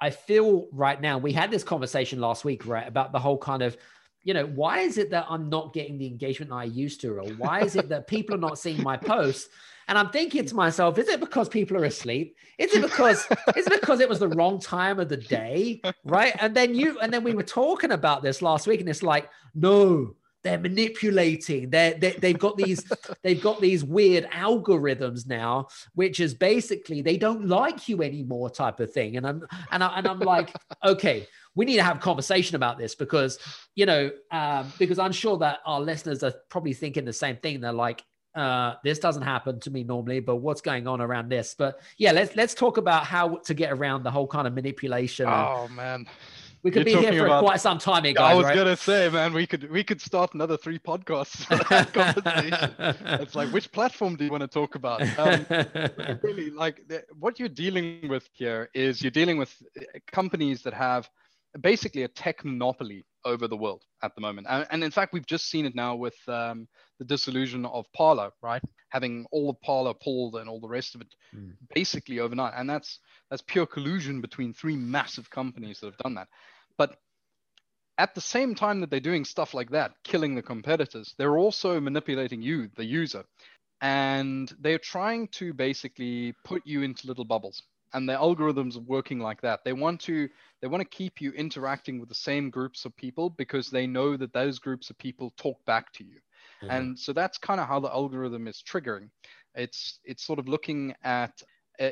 [0.00, 3.62] I feel right now, we had this conversation last week, right, about the whole kind
[3.62, 3.76] of,
[4.22, 7.14] you know, why is it that I'm not getting the engagement I used to?
[7.14, 9.48] Or why is it that people are not seeing my posts?
[9.88, 12.36] And I'm thinking to myself, is it because people are asleep?
[12.58, 15.80] Is it because is it because it was the wrong time of the day?
[16.04, 16.34] Right.
[16.40, 19.30] And then you and then we were talking about this last week, and it's like,
[19.54, 20.14] no,
[20.48, 22.90] they're manipulating they're, they, they've got these
[23.22, 28.80] they've got these weird algorithms now which is basically they don't like you anymore type
[28.80, 32.00] of thing and i'm and, I, and i'm like okay we need to have a
[32.00, 33.38] conversation about this because
[33.74, 37.60] you know um, because i'm sure that our listeners are probably thinking the same thing
[37.60, 38.02] they're like
[38.34, 41.56] uh, this doesn't happen to me normally, but what's going on around this?
[41.58, 45.26] But yeah, let's let's talk about how to get around the whole kind of manipulation.
[45.26, 46.06] Oh man,
[46.62, 48.32] we could You're be here for about, quite some time, here, guys.
[48.32, 48.56] I was right?
[48.56, 51.46] gonna say, man, we could we could start another three podcasts.
[53.20, 55.02] it's like, which platform do you want to talk about?
[55.18, 55.46] Um,
[56.22, 56.82] really, like
[57.18, 61.08] what you're dealing with here is you're dealing with uh, companies that have
[61.60, 65.26] basically a tech monopoly over the world at the moment, and, and in fact, we've
[65.26, 68.62] just seen it now with um, the dissolution of Parler, right?
[68.90, 71.52] Having all of Parler pulled and all the rest of it, mm.
[71.74, 76.28] basically overnight, and that's that's pure collusion between three massive companies that have done that.
[76.76, 76.96] But
[77.98, 81.80] at the same time that they're doing stuff like that, killing the competitors, they're also
[81.80, 83.24] manipulating you, the user.
[83.80, 87.62] And they're trying to basically put you into little bubbles.
[87.94, 89.64] And their algorithms are working like that.
[89.64, 90.28] They want to
[90.60, 94.16] they want to keep you interacting with the same groups of people because they know
[94.16, 96.18] that those groups of people talk back to you.
[96.62, 96.70] Mm-hmm.
[96.70, 99.08] And so that's kind of how the algorithm is triggering.
[99.54, 101.42] It's it's sort of looking at
[101.80, 101.90] uh,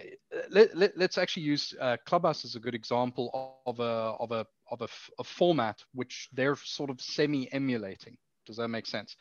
[0.51, 3.83] let, let, us actually use uh, Clubhouse as a good example of a
[4.19, 8.17] of a of a, a format which they're sort of semi-emulating.
[8.47, 9.17] Does that make sense?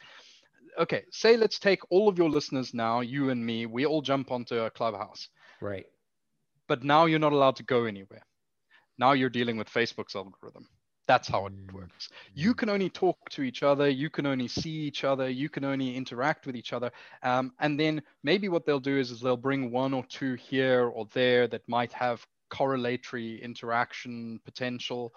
[0.79, 4.31] Okay, say let's take all of your listeners now, you and me, we all jump
[4.31, 5.29] onto a Clubhouse.
[5.61, 5.85] Right.
[6.67, 8.25] But now you're not allowed to go anywhere.
[8.97, 10.67] Now you're dealing with Facebook's algorithm.
[11.07, 11.71] That's how it mm.
[11.73, 12.09] works.
[12.33, 13.87] You can only talk to each other.
[13.89, 15.29] You can only see each other.
[15.29, 16.91] You can only interact with each other.
[17.21, 20.87] Um, and then maybe what they'll do is, is they'll bring one or two here
[20.87, 25.13] or there that might have correlatory interaction potential.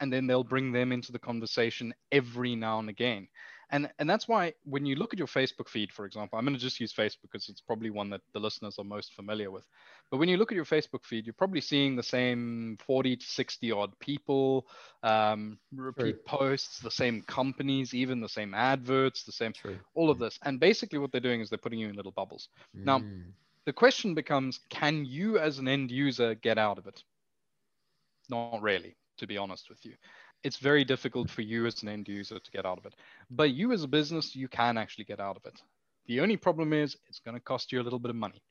[0.00, 3.28] And then they'll bring them into the conversation every now and again
[3.70, 6.56] and and that's why when you look at your facebook feed for example i'm going
[6.56, 9.64] to just use facebook because it's probably one that the listeners are most familiar with
[10.10, 13.26] but when you look at your facebook feed you're probably seeing the same 40 to
[13.26, 14.66] 60 odd people
[15.02, 16.20] um, repeat True.
[16.26, 19.78] posts the same companies even the same adverts the same True.
[19.94, 22.48] all of this and basically what they're doing is they're putting you in little bubbles
[22.76, 22.84] mm.
[22.84, 23.02] now
[23.66, 27.02] the question becomes can you as an end user get out of it
[28.28, 29.94] not really to be honest with you
[30.44, 32.94] it's very difficult for you as an end user to get out of it.
[33.30, 35.60] But you as a business, you can actually get out of it.
[36.06, 38.42] The only problem is it's going to cost you a little bit of money.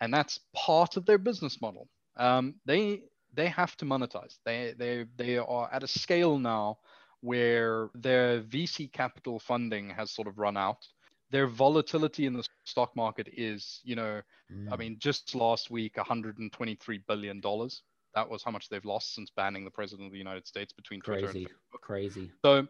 [0.00, 1.88] And that's part of their business model.
[2.16, 3.02] Um, they
[3.34, 4.38] they have to monetize.
[4.44, 6.78] They they they are at a scale now
[7.20, 10.86] where their VC capital funding has sort of run out.
[11.30, 14.22] Their volatility in the stock market is, you know,
[14.52, 14.72] mm.
[14.72, 17.82] I mean, just last week, 123 billion dollars
[18.16, 21.00] that was how much they've lost since banning the president of the United States between
[21.00, 21.20] Crazy.
[21.20, 21.80] Twitter and Facebook.
[21.82, 22.30] Crazy.
[22.44, 22.66] So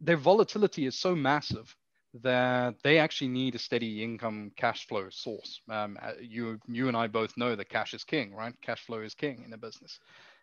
[0.00, 1.76] their volatility is so massive
[2.22, 5.60] that they actually need a steady income cash flow source.
[5.68, 8.54] Um, uh, you, you and I both know that cash is king, right?
[8.62, 9.98] Cash flow is king in a business,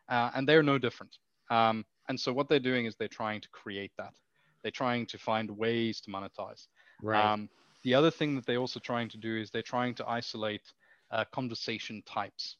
[0.09, 1.17] uh, and they're no different.
[1.49, 4.13] Um, and so what they're doing is they're trying to create that.
[4.61, 6.67] They're trying to find ways to monetize.
[7.01, 7.23] Right.
[7.23, 7.49] Um,
[7.83, 10.73] the other thing that they're also trying to do is they're trying to isolate
[11.11, 12.57] uh, conversation types.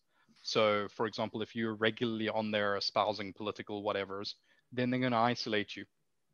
[0.48, 4.36] So, for example, if you're regularly on there espousing political whatevers,
[4.72, 5.84] then they're going to isolate you.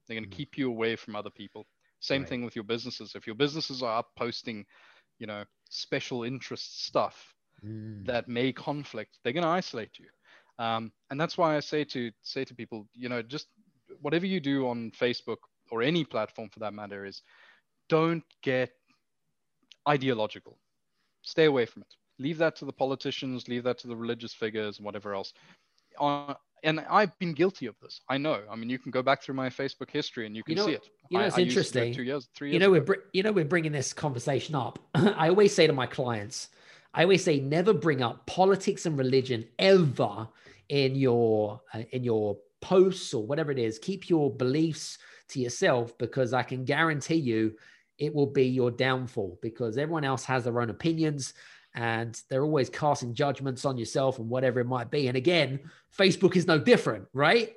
[0.08, 0.38] They're going to mm-hmm.
[0.38, 1.66] keep you away from other people.
[2.00, 2.30] Same right.
[2.30, 3.14] thing with your businesses.
[3.16, 4.68] If your businesses are up posting,
[5.18, 7.34] you know, special interest stuff
[7.66, 8.06] mm.
[8.06, 10.10] that may conflict, they're going to isolate you.
[10.64, 13.48] Um, and that's why I say to say to people, you know, just
[14.00, 15.38] whatever you do on Facebook
[15.72, 17.24] or any platform for that matter is,
[17.90, 18.70] don't get
[19.90, 20.60] ideological.
[21.24, 24.78] Stay away from it leave that to the politicians, leave that to the religious figures,
[24.78, 25.34] and whatever else.
[26.00, 28.02] On, and I've been guilty of this.
[28.10, 28.42] I know.
[28.50, 30.66] I mean, you can go back through my Facebook history and you can You know-
[30.68, 30.90] see it.
[31.10, 31.94] you know, it's I it interesting.
[31.94, 32.54] Two years, three years.
[32.54, 35.74] you know we're br- you know we're bringing this conversation up i always say to
[35.74, 36.50] my clients
[36.94, 40.28] i always say never bring up politics and religion ever
[40.70, 44.98] in your uh, in your posts or whatever it is keep your beliefs
[45.28, 47.54] to yourself because i can guarantee you
[48.00, 51.34] it will be your downfall because everyone else has their own opinions
[51.76, 55.60] and they're always casting judgments on yourself and whatever it might be and again
[55.98, 57.54] facebook is no different right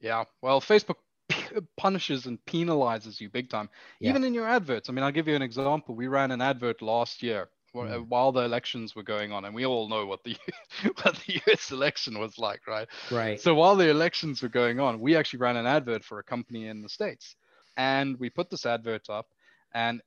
[0.00, 0.24] Yeah.
[0.42, 0.96] Well, Facebook
[1.76, 3.68] punishes and penalizes you big time,
[4.00, 4.10] Yeah.
[4.10, 4.88] even in your adverts.
[4.88, 5.94] I mean, I'll give you an example.
[5.96, 8.08] We ran an advert last year Mm.
[8.08, 10.36] while the elections were going on, and we all know what the
[11.02, 11.70] what the U.S.
[11.70, 12.88] election was like, right?
[13.10, 16.22] right So while the elections were going on, we actually ran an advert for a
[16.22, 17.36] company in the States.
[17.76, 19.26] And we put this advert up,
[19.74, 20.00] and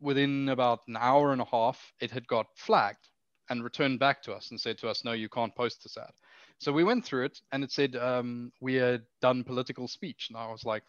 [0.00, 3.08] within about an hour and a half, it had got flagged
[3.50, 6.12] and returned back to us and said to us, no, you can't post this ad.
[6.58, 10.26] So we went through it and it said um, we had done political speech.
[10.28, 10.82] And I was like,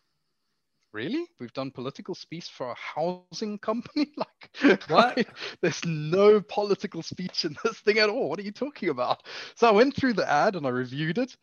[0.91, 1.26] really?
[1.39, 4.12] We've done political speech for a housing company?
[4.17, 5.26] like, What?
[5.62, 8.30] there's no political speech in this thing at all.
[8.30, 9.24] What are you talking about?
[9.56, 11.36] So I went through the ad and I reviewed it.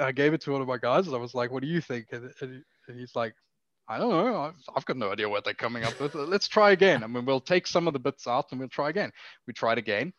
[0.00, 1.80] I gave it to one of my guys and I was like, what do you
[1.80, 2.06] think?
[2.12, 3.34] And, and and he's like,
[3.88, 4.42] I don't know.
[4.42, 6.14] I've, I've got no idea what they're coming up with.
[6.14, 7.02] Let's try again.
[7.02, 9.10] I mean, we'll take some of the bits out and we'll try again.
[9.46, 10.12] We tried again.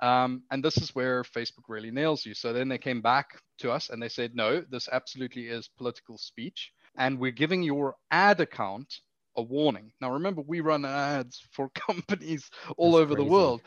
[0.00, 2.34] Um, and this is where Facebook really nails you.
[2.34, 6.18] So then they came back to us and they said, no, this absolutely is political
[6.18, 6.72] speech.
[6.96, 8.92] And we're giving your ad account
[9.36, 9.92] a warning.
[10.00, 13.62] Now, remember, we run ads for companies all That's over the world.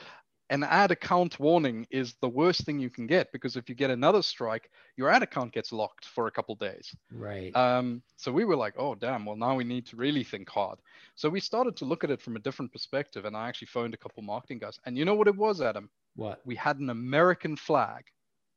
[0.50, 3.90] An ad account warning is the worst thing you can get because if you get
[3.90, 6.96] another strike, your ad account gets locked for a couple days.
[7.12, 10.50] right Um, so we were like, oh, damn, well, now we need to really think
[10.50, 10.80] hard.
[11.16, 13.26] So we started to look at it from a different perspective.
[13.26, 14.80] And I actually phoned a couple marketing guys.
[14.86, 15.90] And you know what it was, Adam?
[16.16, 18.06] what We had an American flag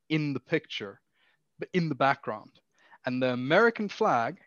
[0.08, 1.00] in the picture,
[1.58, 2.60] but in the background.
[3.06, 4.38] And the American flag,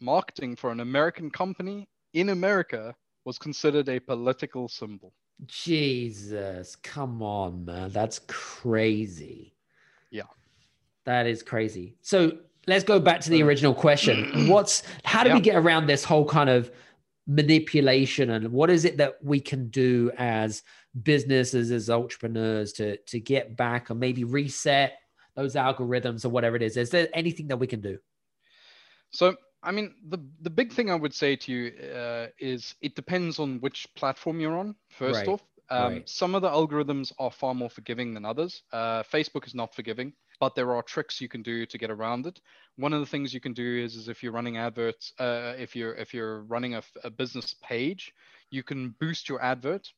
[0.00, 5.12] marketing for an American company in America, was considered a political symbol.
[5.46, 7.90] Jesus, come on, man.
[7.90, 9.54] That's crazy.
[10.10, 10.24] Yeah.
[11.04, 11.96] That is crazy.
[12.02, 14.48] So let's go back to the original question.
[14.48, 16.70] What's how do we get around this whole kind of
[17.26, 20.64] manipulation and what is it that we can do as
[21.02, 24.98] businesses, as entrepreneurs to to get back or maybe reset
[25.34, 26.76] those algorithms or whatever it is?
[26.76, 27.98] Is there anything that we can do?
[29.10, 32.94] So, I mean, the the big thing I would say to you uh, is it
[32.96, 34.74] depends on which platform you're on.
[34.90, 36.08] First Right, off, um, right.
[36.08, 38.62] some of the algorithms are far more forgiving than others.
[38.72, 42.26] Uh, Facebook is not forgiving, but there are tricks you can do to get around
[42.26, 42.40] it.
[42.76, 45.76] One of the things you can do is, is if you're running adverts, uh, if
[45.76, 48.12] you're if you're running a, a business page,
[48.50, 49.88] you can boost your advert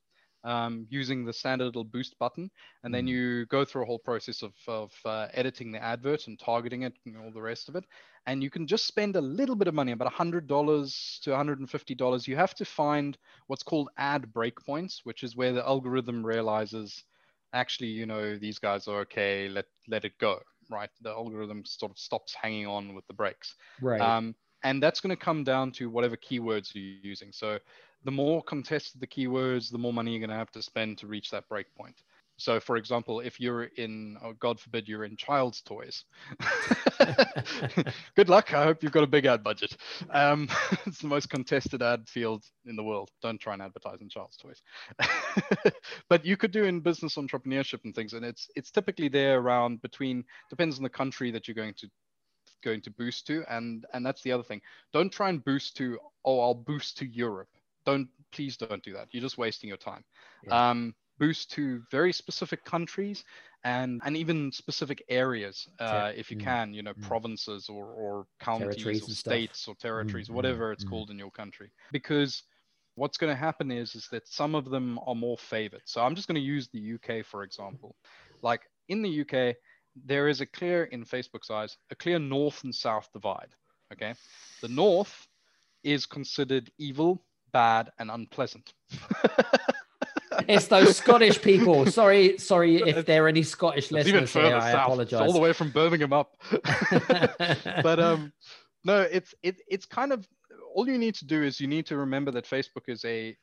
[0.44, 2.50] um, using the standard little boost button,
[2.82, 3.08] and then Mm.
[3.08, 6.92] you go through a whole process of, of uh, editing the advert and targeting it
[7.06, 7.84] and all the rest of it.
[8.26, 12.28] And you can just spend a little bit of money, about $100 to $150.
[12.28, 17.04] You have to find what's called ad breakpoints, which is where the algorithm realizes,
[17.52, 20.90] actually, you know, these guys are okay, let, let it go, right?
[21.00, 23.54] The algorithm sort of stops hanging on with the breaks.
[23.80, 24.16] Right.
[24.16, 27.32] Um, and that's going to come down to whatever keywords you're using.
[27.32, 27.58] So
[28.04, 31.06] the more contested the keywords, the more money you're going to have to spend to
[31.06, 31.96] reach that breakpoint.
[32.36, 36.04] So, for example, if you're in, oh, God forbid, you're in child's toys,
[38.16, 38.52] good luck.
[38.52, 39.76] I hope you've got a big ad budget.
[40.10, 40.48] Um,
[40.86, 43.10] it's the most contested ad field in the world.
[43.22, 44.60] Don't try and advertise in child's toys.
[46.08, 49.80] but you could do in business entrepreneurship and things, and it's it's typically there around
[49.80, 51.88] between depends on the country that you're going to
[52.64, 54.60] going to boost to, and and that's the other thing.
[54.92, 57.48] Don't try and boost to oh I'll boost to Europe.
[57.86, 59.08] Don't please don't do that.
[59.12, 60.04] You're just wasting your time.
[60.46, 60.70] Yeah.
[60.70, 63.24] Um, boost to very specific countries
[63.64, 67.02] and and even specific areas uh, if you mm, can you know mm.
[67.02, 69.16] provinces or or counties or and stuff.
[69.16, 70.90] states or territories mm, whatever it's mm.
[70.90, 72.42] called in your country because
[72.96, 76.14] what's going to happen is is that some of them are more favored so i'm
[76.14, 77.94] just going to use the uk for example
[78.42, 79.56] like in the uk
[80.04, 83.54] there is a clear in facebook's eyes a clear north and south divide
[83.92, 84.14] okay
[84.60, 85.26] the north
[85.82, 88.74] is considered evil bad and unpleasant
[90.48, 91.86] it's those Scottish people.
[91.90, 94.56] Sorry, sorry if there are any Scottish It's even listeners further here.
[94.56, 95.00] I south.
[95.00, 95.20] It's apologize.
[95.20, 96.36] all the way from Birmingham up.
[97.82, 98.32] but um,
[98.84, 100.26] no, it's it, it's kind of
[100.74, 103.36] all you need to do is you need to remember that Facebook is a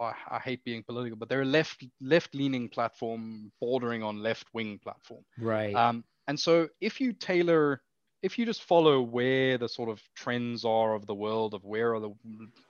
[0.00, 4.46] I I hate being political, but they're a left left leaning platform bordering on left
[4.52, 5.24] wing platform.
[5.38, 5.74] right.
[5.74, 7.82] Um, and so if you tailor,
[8.22, 11.94] if you just follow where the sort of trends are of the world of where
[11.94, 12.12] are the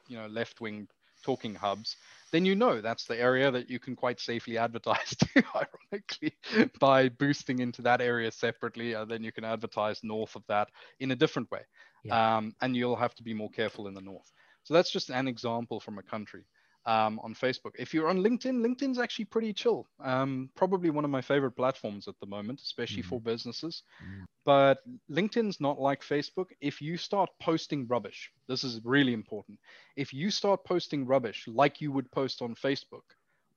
[0.09, 0.89] you know left wing
[1.25, 1.97] talking hubs,
[2.31, 6.35] then you know that's the area that you can quite safely advertise to, ironically,
[6.81, 8.95] by boosting into that area separately.
[8.95, 10.69] And then you can advertise north of that
[11.01, 11.63] in a different way.
[12.05, 12.37] Yeah.
[12.37, 14.31] Um, and you'll have to be more careful in the north.
[14.63, 16.45] So that's just an example from a country
[16.87, 17.73] um, on Facebook.
[17.79, 19.87] If you're on LinkedIn, LinkedIn's actually pretty chill.
[20.03, 23.11] Um, probably one of my favorite platforms at the moment, especially mm-hmm.
[23.11, 23.83] for businesses.
[24.03, 24.25] Mm-hmm.
[24.47, 24.79] But
[25.11, 26.47] LinkedIn's not like Facebook.
[26.61, 29.59] If you start posting rubbish, this is really important.
[29.97, 33.03] If you start posting rubbish like you would post on Facebook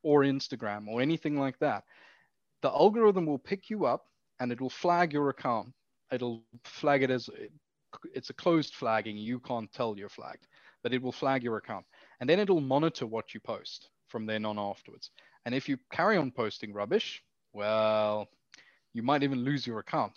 [0.01, 1.83] or Instagram or anything like that,
[2.63, 4.07] the algorithm will pick you up
[4.39, 5.71] and it will flag your account.
[6.11, 7.29] It'll flag it as
[8.15, 9.15] it's a closed flagging.
[9.15, 10.47] You can't tell you're flagged,
[10.81, 11.85] but it will flag your account
[12.19, 15.11] and then it'll monitor what you post from then on afterwards.
[15.45, 17.21] And if you carry on posting rubbish,
[17.53, 18.27] well,
[18.93, 20.13] you might even lose your account.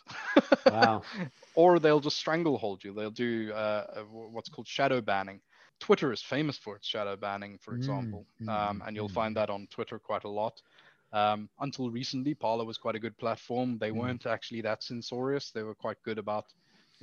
[0.67, 1.03] Wow.
[1.55, 2.95] or they'll just stranglehold you.
[2.95, 5.41] They'll do uh, what's called shadow banning.
[5.81, 9.15] Twitter is famous for its shadow banning, for mm, example, mm, um, and you'll mm.
[9.15, 10.63] find that on Twitter quite a lot.
[11.13, 13.79] Um, until recently, Parler was quite a good platform.
[13.79, 13.97] They mm.
[13.97, 15.51] weren't actually that censorious.
[15.51, 16.47] They were quite good about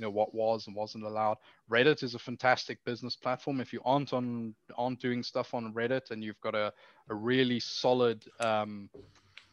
[0.00, 1.36] you know what was and wasn't allowed.
[1.70, 3.60] Reddit is a fantastic business platform.
[3.60, 6.72] If you aren't on aren't doing stuff on Reddit and you've got a,
[7.10, 8.88] a really solid um,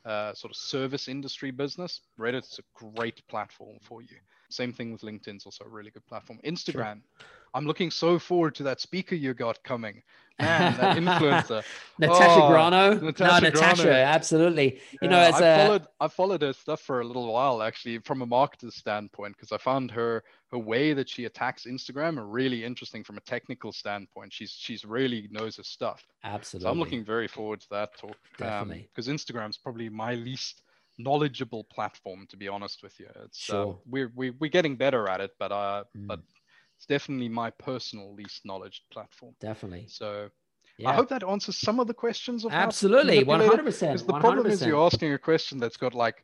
[0.07, 4.17] uh, sort of service industry business, Reddit's a great platform for you.
[4.49, 6.39] Same thing with LinkedIn's also a really good platform.
[6.45, 7.27] Instagram, sure.
[7.53, 10.01] I'm looking so forward to that speaker you got coming.
[10.39, 11.63] Man, that influencer.
[11.99, 12.93] Natasha oh, Grano.
[12.93, 14.03] Natasha no, Natasha, Grano.
[14.03, 14.79] absolutely.
[15.01, 18.21] You know, as I followed, I followed her stuff for a little while actually, from
[18.21, 23.03] a marketer's standpoint, because I found her her way that she attacks Instagram really interesting
[23.03, 24.31] from a technical standpoint.
[24.31, 26.05] She's she's really knows her stuff.
[26.23, 26.65] Absolutely.
[26.65, 28.11] So I'm looking very forward to that talk.
[28.11, 28.89] Um, Definitely.
[28.93, 30.61] Because um, Instagram's probably my least
[30.97, 33.07] knowledgeable platform, to be honest with you.
[33.25, 33.73] It's uh, sure.
[33.73, 36.07] Uh, we're we, we're getting better at it, but uh, mm.
[36.07, 36.19] but
[36.77, 39.33] it's definitely my personal least knowledge platform.
[39.41, 39.85] Definitely.
[39.89, 40.29] So
[40.77, 40.89] yeah.
[40.89, 42.45] I hope that answers some of the questions.
[42.45, 43.93] Of Absolutely, one hundred percent.
[43.93, 46.23] Because the problem is you're asking a question that's got like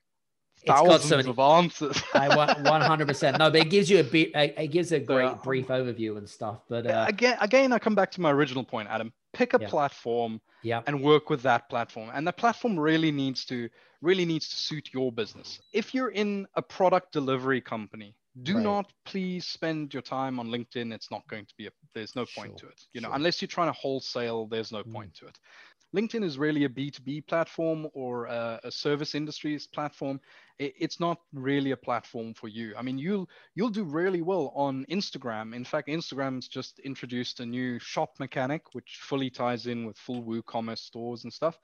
[0.67, 2.03] thousands so many, of answers.
[2.13, 3.39] I one hundred percent.
[3.39, 4.31] No, but it gives you a bit.
[4.35, 5.37] It gives a great yeah.
[5.43, 6.59] brief overview and stuff.
[6.69, 9.11] But uh, again, again, I come back to my original point, Adam.
[9.33, 9.67] Pick a yeah.
[9.67, 10.81] platform yeah.
[10.85, 12.11] and work with that platform.
[12.13, 13.69] And the platform really needs to
[14.03, 15.59] really needs to suit your business.
[15.71, 18.63] If you're in a product delivery company do right.
[18.63, 22.25] not please spend your time on linkedin it's not going to be a there's no
[22.35, 22.67] point sure.
[22.69, 23.15] to it you know sure.
[23.15, 24.91] unless you're trying to wholesale there's no mm.
[24.91, 25.37] point to it
[25.95, 30.19] linkedin is really a b2b platform or a, a service industries platform
[30.57, 34.51] it, it's not really a platform for you i mean you'll you'll do really well
[34.55, 39.85] on instagram in fact instagram's just introduced a new shop mechanic which fully ties in
[39.85, 41.59] with full woocommerce stores and stuff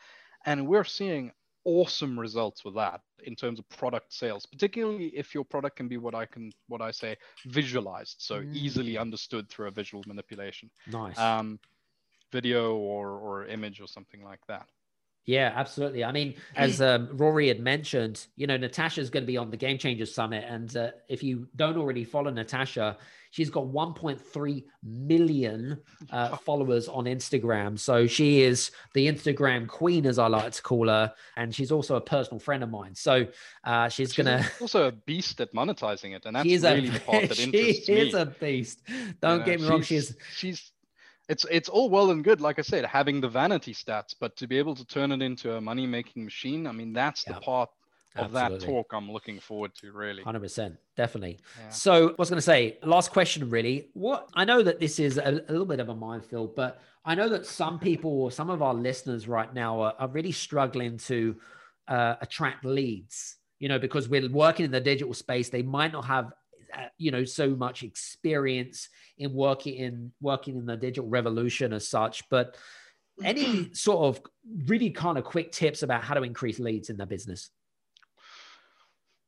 [0.45, 1.31] and we're seeing
[1.65, 5.97] awesome results with that in terms of product sales particularly if your product can be
[5.97, 7.15] what i can what i say
[7.47, 8.53] visualized so mm.
[8.55, 10.69] easily understood through a visual manipulation.
[10.87, 11.17] Nice.
[11.17, 11.59] Um,
[12.31, 14.67] video or or image or something like that
[15.25, 16.03] yeah, absolutely.
[16.03, 19.57] I mean, as um, Rory had mentioned, you know, Natasha's going to be on the
[19.57, 20.45] Game Changers Summit.
[20.47, 22.97] And uh, if you don't already follow Natasha,
[23.31, 25.79] she's got 1.3 million
[26.11, 27.77] uh, followers on Instagram.
[27.77, 31.13] So she is the Instagram queen, as I like to call her.
[31.37, 32.95] And she's also a personal friend of mine.
[32.95, 33.27] So
[33.63, 34.49] uh, she's, she's going to.
[34.61, 36.25] also a beast at monetizing it.
[36.25, 37.73] And that's really a, the part that interests me.
[37.73, 38.81] She is a beast.
[39.21, 39.81] Don't you get me wrong.
[39.83, 40.71] She's, she's
[41.29, 44.47] it's it's all well and good, like I said, having the vanity stats, but to
[44.47, 47.69] be able to turn it into a money making machine, I mean, that's the part
[48.15, 48.65] of Absolutely.
[48.65, 50.23] that talk I'm looking forward to, really.
[50.23, 51.37] 100%, definitely.
[51.59, 51.69] Yeah.
[51.69, 53.89] So, I was going to say, last question, really.
[53.93, 57.13] What I know that this is a, a, little bit of a minefield, but I
[57.13, 60.97] know that some people or some of our listeners right now are, are really struggling
[60.97, 61.35] to
[61.87, 65.49] uh, attract leads, you know, because we're working in the digital space.
[65.49, 66.33] They might not have
[66.73, 71.87] uh, you know so much experience in working in working in the digital revolution as
[71.87, 72.27] such.
[72.29, 72.57] But
[73.23, 74.21] any sort of
[74.65, 77.49] really kind of quick tips about how to increase leads in their business?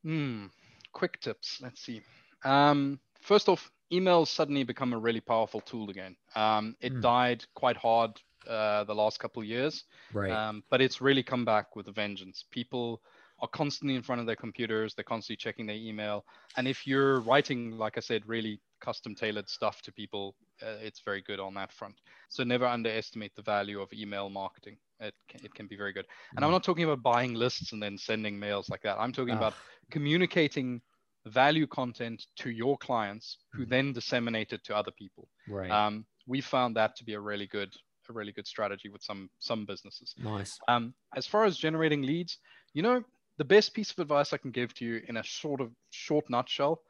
[0.03, 0.47] Hmm
[0.91, 1.59] quick tips.
[1.61, 2.01] Let's see.
[2.43, 6.15] Um, first off emails suddenly become a really powerful tool again.
[6.35, 7.01] Um, it mm.
[7.01, 8.11] died quite hard
[8.47, 9.83] uh, the last couple years.
[10.13, 10.31] Right.
[10.31, 12.45] Um, but it's really come back with a vengeance.
[12.51, 13.01] People
[13.41, 14.93] are constantly in front of their computers.
[14.93, 16.25] They're constantly checking their email.
[16.57, 21.01] And if you're writing, like I said, really custom tailored stuff to people, uh, it's
[21.03, 21.95] very good on that front.
[22.29, 24.77] So never underestimate the value of email marketing.
[24.99, 26.05] It can, it can be very good.
[26.35, 26.53] And I'm mm.
[26.53, 28.99] not talking about buying lists and then sending mails like that.
[28.99, 29.55] I'm talking about
[29.89, 30.81] communicating
[31.25, 33.69] value content to your clients who mm.
[33.69, 35.27] then disseminate it to other people.
[35.47, 35.71] Right.
[35.71, 37.73] Um, we found that to be a really good
[38.09, 40.13] a really good strategy with some some businesses.
[40.17, 40.59] Nice.
[40.67, 42.37] Um, as far as generating leads,
[42.73, 43.03] you know,
[43.41, 46.29] the best piece of advice I can give to you in a sort of short
[46.29, 46.83] nutshell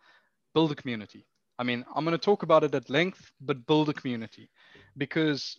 [0.53, 1.25] build a community.
[1.57, 4.49] I mean, I'm going to talk about it at length, but build a community
[4.97, 5.57] because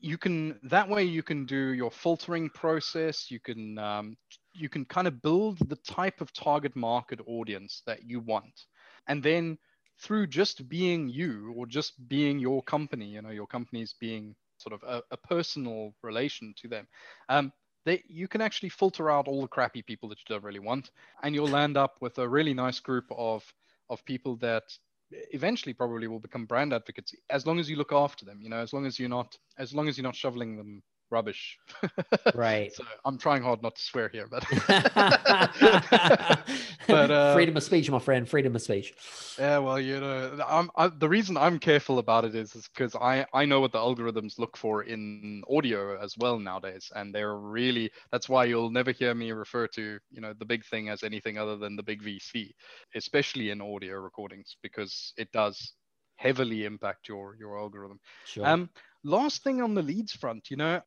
[0.00, 4.16] you can that way you can do your filtering process you can um,
[4.52, 8.66] you can kind of build the type of target market audience that you want
[9.06, 9.56] and then
[10.02, 14.74] through just being you or just being your company you know your company's being sort
[14.74, 16.86] of a, a personal relation to them
[17.28, 17.52] um,
[17.84, 20.90] they, you can actually filter out all the crappy people that you don't really want
[21.22, 23.44] and you'll land up with a really nice group of
[23.90, 24.62] of people that
[25.32, 28.56] eventually probably will become brand advocates as long as you look after them you know
[28.56, 31.58] as long as you're not as long as you're not shoveling them rubbish.
[32.34, 32.72] Right.
[32.74, 34.44] so I'm trying hard not to swear here, but
[36.88, 38.94] but uh, freedom of speech, my friend, freedom of speech.
[39.38, 42.94] Yeah, well, you know, I'm, I, the reason I'm careful about it is is because
[42.94, 47.36] I I know what the algorithms look for in audio as well nowadays, and they're
[47.36, 51.02] really that's why you'll never hear me refer to you know the big thing as
[51.02, 52.50] anything other than the big VC,
[52.94, 55.74] especially in audio recordings because it does
[56.16, 57.98] heavily impact your your algorithm.
[58.24, 58.46] Sure.
[58.46, 58.70] Um,
[59.02, 60.80] last thing on the leads front, you know,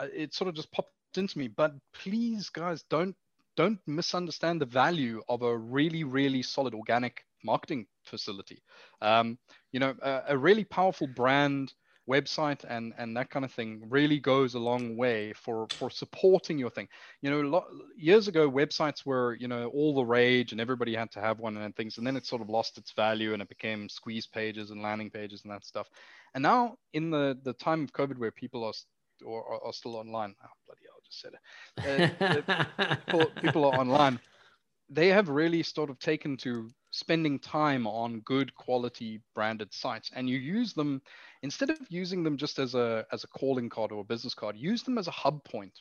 [0.00, 3.16] it sort of just popped into me, but please, guys, don't
[3.54, 8.62] don't misunderstand the value of a really really solid organic marketing facility.
[9.00, 9.38] Um,
[9.72, 11.72] you know, a, a really powerful brand
[12.08, 16.58] website and and that kind of thing really goes a long way for for supporting
[16.58, 16.88] your thing
[17.20, 17.64] you know
[17.96, 21.56] years ago websites were you know all the rage and everybody had to have one
[21.56, 24.70] and things and then it sort of lost its value and it became squeeze pages
[24.70, 25.88] and landing pages and that stuff
[26.34, 28.72] and now in the the time of covid where people are
[29.24, 30.34] or are, still online.
[30.42, 31.40] Oh, bloody hell, I just said it.
[32.78, 34.20] Uh, people, people are online.
[34.90, 40.28] They have really sort of taken to spending time on good quality branded sites and
[40.28, 41.00] you use them
[41.42, 44.58] instead of using them just as a as a calling card or a business card
[44.58, 45.72] use them as a hub point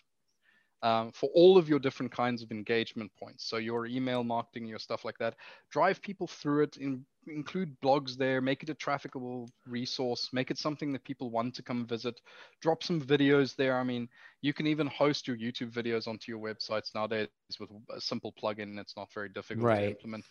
[0.83, 3.45] um, for all of your different kinds of engagement points.
[3.47, 5.35] So your email marketing your stuff like that.
[5.69, 10.57] Drive people through it in, include blogs there make it a trafficable resource make it
[10.57, 12.19] something that people want to come visit.
[12.61, 13.77] Drop some videos there.
[13.77, 14.09] I mean
[14.41, 17.27] you can even host your youtube videos onto your websites nowadays
[17.59, 18.79] with a simple plugin.
[18.79, 19.81] It's not very difficult right.
[19.81, 20.25] to implement.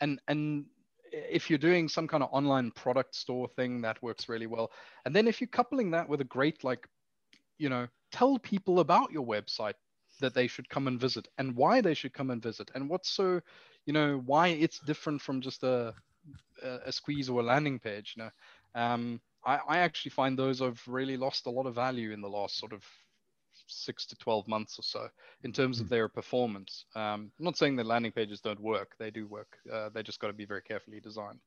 [0.00, 0.66] And and
[1.12, 4.70] if you're doing some kind of online product store thing that works really well.
[5.04, 6.86] And then if you're coupling that with a great like
[7.58, 9.74] you know tell people about your website
[10.20, 13.10] that they should come and visit and why they should come and visit and what's
[13.10, 13.40] so
[13.84, 15.94] you know why it's different from just a
[16.62, 18.30] a, squeeze or a landing page you know
[18.80, 22.28] um, I, I actually find those have really lost a lot of value in the
[22.28, 22.82] last sort of
[23.68, 25.08] six to 12 months or so
[25.44, 25.94] in terms of hmm.
[25.94, 26.84] their performance.
[26.94, 29.58] Um, I'm not saying that landing pages don't work, they do work.
[29.72, 31.40] Uh, they just got to be very carefully designed.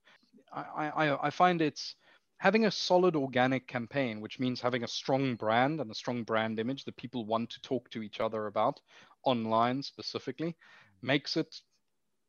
[0.54, 1.96] I, I, I find it's
[2.40, 6.60] having a solid organic campaign, which means having a strong brand and a strong brand
[6.60, 8.82] image that people want to talk to each other about
[9.24, 10.56] online specifically,
[11.02, 11.62] makes it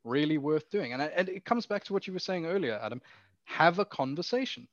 [0.05, 0.93] really worth doing.
[0.93, 3.01] And, and it comes back to what you were saying earlier, Adam.
[3.45, 4.69] Have a conversation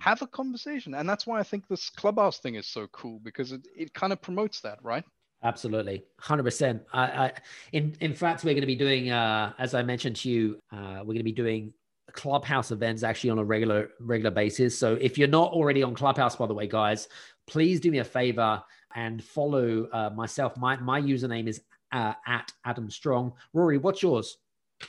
[0.00, 0.94] have a conversation.
[0.94, 4.12] And that's why I think this clubhouse thing is so cool because it, it kind
[4.12, 5.04] of promotes that, right?
[5.42, 6.82] Absolutely, hundred percent.
[6.92, 7.32] I, I,
[7.72, 10.98] in in fact, we're going to be doing, uh, as I mentioned to you, uh,
[10.98, 11.72] we're going to be doing
[12.10, 14.78] clubhouse events actually on a regular regular basis.
[14.78, 17.08] So if you're not already on Clubhouse, by the way, guys,
[17.46, 18.62] please do me a favor
[18.94, 20.56] and follow uh, myself.
[20.56, 21.60] My my username is
[21.92, 23.32] uh, at Adam Strong.
[23.52, 24.38] Rory, what's yours?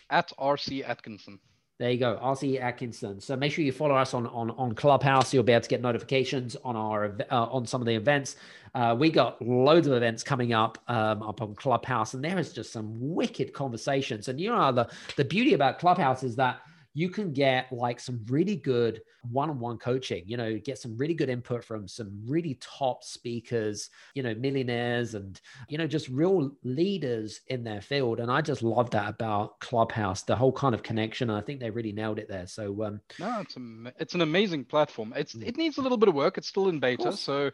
[0.09, 1.39] At RC Atkinson.
[1.81, 3.19] There you go, RC Atkinson.
[3.19, 5.33] So make sure you follow us on on on Clubhouse.
[5.33, 8.35] You'll be able to get notifications on our uh, on some of the events.
[8.75, 12.53] Uh, we got loads of events coming up um, up on Clubhouse, and there is
[12.53, 14.27] just some wicked conversations.
[14.27, 16.61] And you know the the beauty about Clubhouse is that
[16.93, 21.29] you can get like some really good one-on-one coaching you know get some really good
[21.29, 25.39] input from some really top speakers you know millionaires and
[25.69, 28.19] you know just real leaders in their field.
[28.19, 31.69] And i just love that about clubhouse the whole kind of connection i think they
[31.69, 32.47] really nailed it there.
[32.47, 35.13] So um no it's a, it's an amazing platform.
[35.15, 36.37] It's it needs a little bit of work.
[36.37, 37.51] It's still in beta so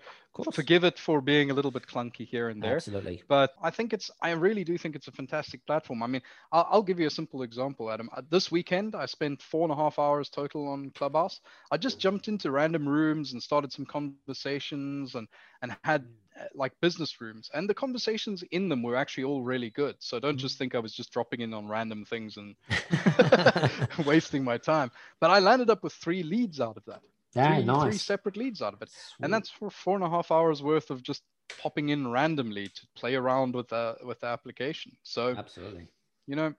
[0.52, 3.24] forgive it for being a little bit clunky here and there absolutely.
[3.28, 6.04] but i think it's i really do think it's a fantastic platform.
[6.04, 6.22] I mean
[6.52, 8.10] i'll, I'll give you a simple example adam.
[8.16, 11.40] Uh, this weekend i spent four and a half hours total on clubhouse.
[11.72, 15.28] I just jumped into random rooms and started some conversations and
[15.62, 16.08] and had mm.
[16.40, 17.50] uh, like business rooms.
[17.54, 19.96] And the conversations in them were actually all really good.
[20.00, 20.60] So don't just mm.
[20.60, 22.56] think i was just dropping in on random things and
[24.06, 24.92] wasting my time.
[25.20, 27.02] But i landed up with three leads out of that
[27.38, 27.84] yeah, three, nice.
[27.84, 29.26] three separate leads out of it Sweet.
[29.26, 31.24] and that's for four and a half hours worth of just
[31.62, 35.88] popping in randomly to play around with the with the application so absolutely
[36.28, 36.54] you know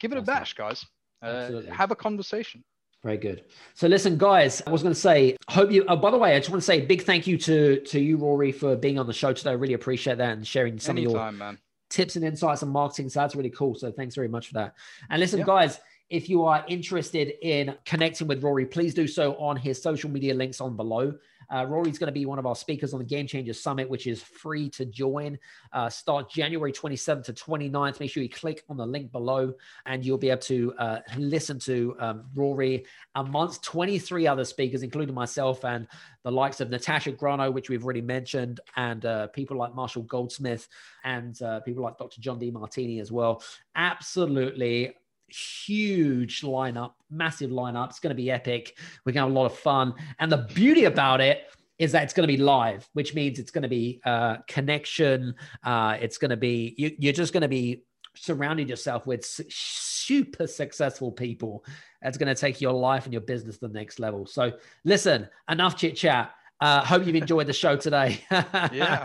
[0.00, 0.84] give it a bash guys
[1.22, 2.62] uh, have a conversation
[3.04, 3.44] very good.
[3.74, 5.84] So listen, guys, I was going to say, hope you.
[5.88, 8.00] Oh, by the way, I just want to say a big thank you to to
[8.00, 9.50] you, Rory, for being on the show today.
[9.50, 11.58] I really appreciate that and sharing some Anytime, of your man.
[11.90, 13.10] tips and insights on marketing.
[13.10, 13.74] So that's really cool.
[13.74, 14.74] So thanks very much for that.
[15.10, 15.44] And listen, yeah.
[15.44, 15.80] guys,
[16.14, 20.32] if you are interested in connecting with Rory, please do so on his social media
[20.32, 21.12] links on below.
[21.52, 24.06] Uh, Rory's going to be one of our speakers on the Game Changers Summit, which
[24.06, 25.36] is free to join.
[25.72, 27.98] Uh, start January 27th to 29th.
[27.98, 29.52] Make sure you click on the link below
[29.86, 32.86] and you'll be able to uh, listen to um, Rory
[33.16, 35.88] amongst 23 other speakers, including myself and
[36.22, 40.68] the likes of Natasha Graziano, which we've already mentioned, and uh, people like Marshall Goldsmith
[41.02, 42.20] and uh, people like Dr.
[42.20, 43.42] John Demartini as well.
[43.74, 44.94] Absolutely
[45.28, 47.90] huge lineup, massive lineup.
[47.90, 48.76] It's going to be epic.
[49.04, 49.94] We're going to have a lot of fun.
[50.18, 51.44] And the beauty about it
[51.78, 55.34] is that it's going to be live, which means it's going to be uh, connection.
[55.64, 57.84] Uh, it's going to be, you, you're just going to be
[58.16, 61.64] surrounding yourself with super successful people.
[62.00, 64.26] That's going to take your life and your business to the next level.
[64.26, 64.52] So
[64.84, 66.32] listen, enough chit chat.
[66.60, 68.20] Uh, hope you've enjoyed the show today.
[68.30, 69.04] yeah.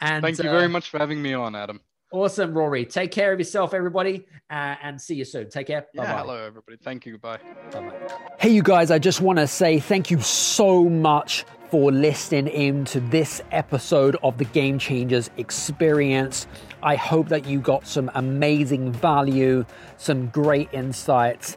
[0.00, 1.80] And thank you very uh, much for having me on, Adam.
[2.10, 2.86] Awesome, Rory.
[2.86, 5.50] Take care of yourself, everybody, uh, and see you soon.
[5.50, 5.82] Take care.
[5.94, 6.08] Bye-bye.
[6.08, 6.78] Yeah, hello, everybody.
[6.78, 7.18] Thank you.
[7.18, 7.38] Bye.
[7.70, 7.92] Bye-bye.
[8.38, 12.86] Hey, you guys, I just want to say thank you so much for listening in
[12.86, 16.46] to this episode of the Game Changers Experience.
[16.82, 19.66] I hope that you got some amazing value,
[19.98, 21.56] some great insights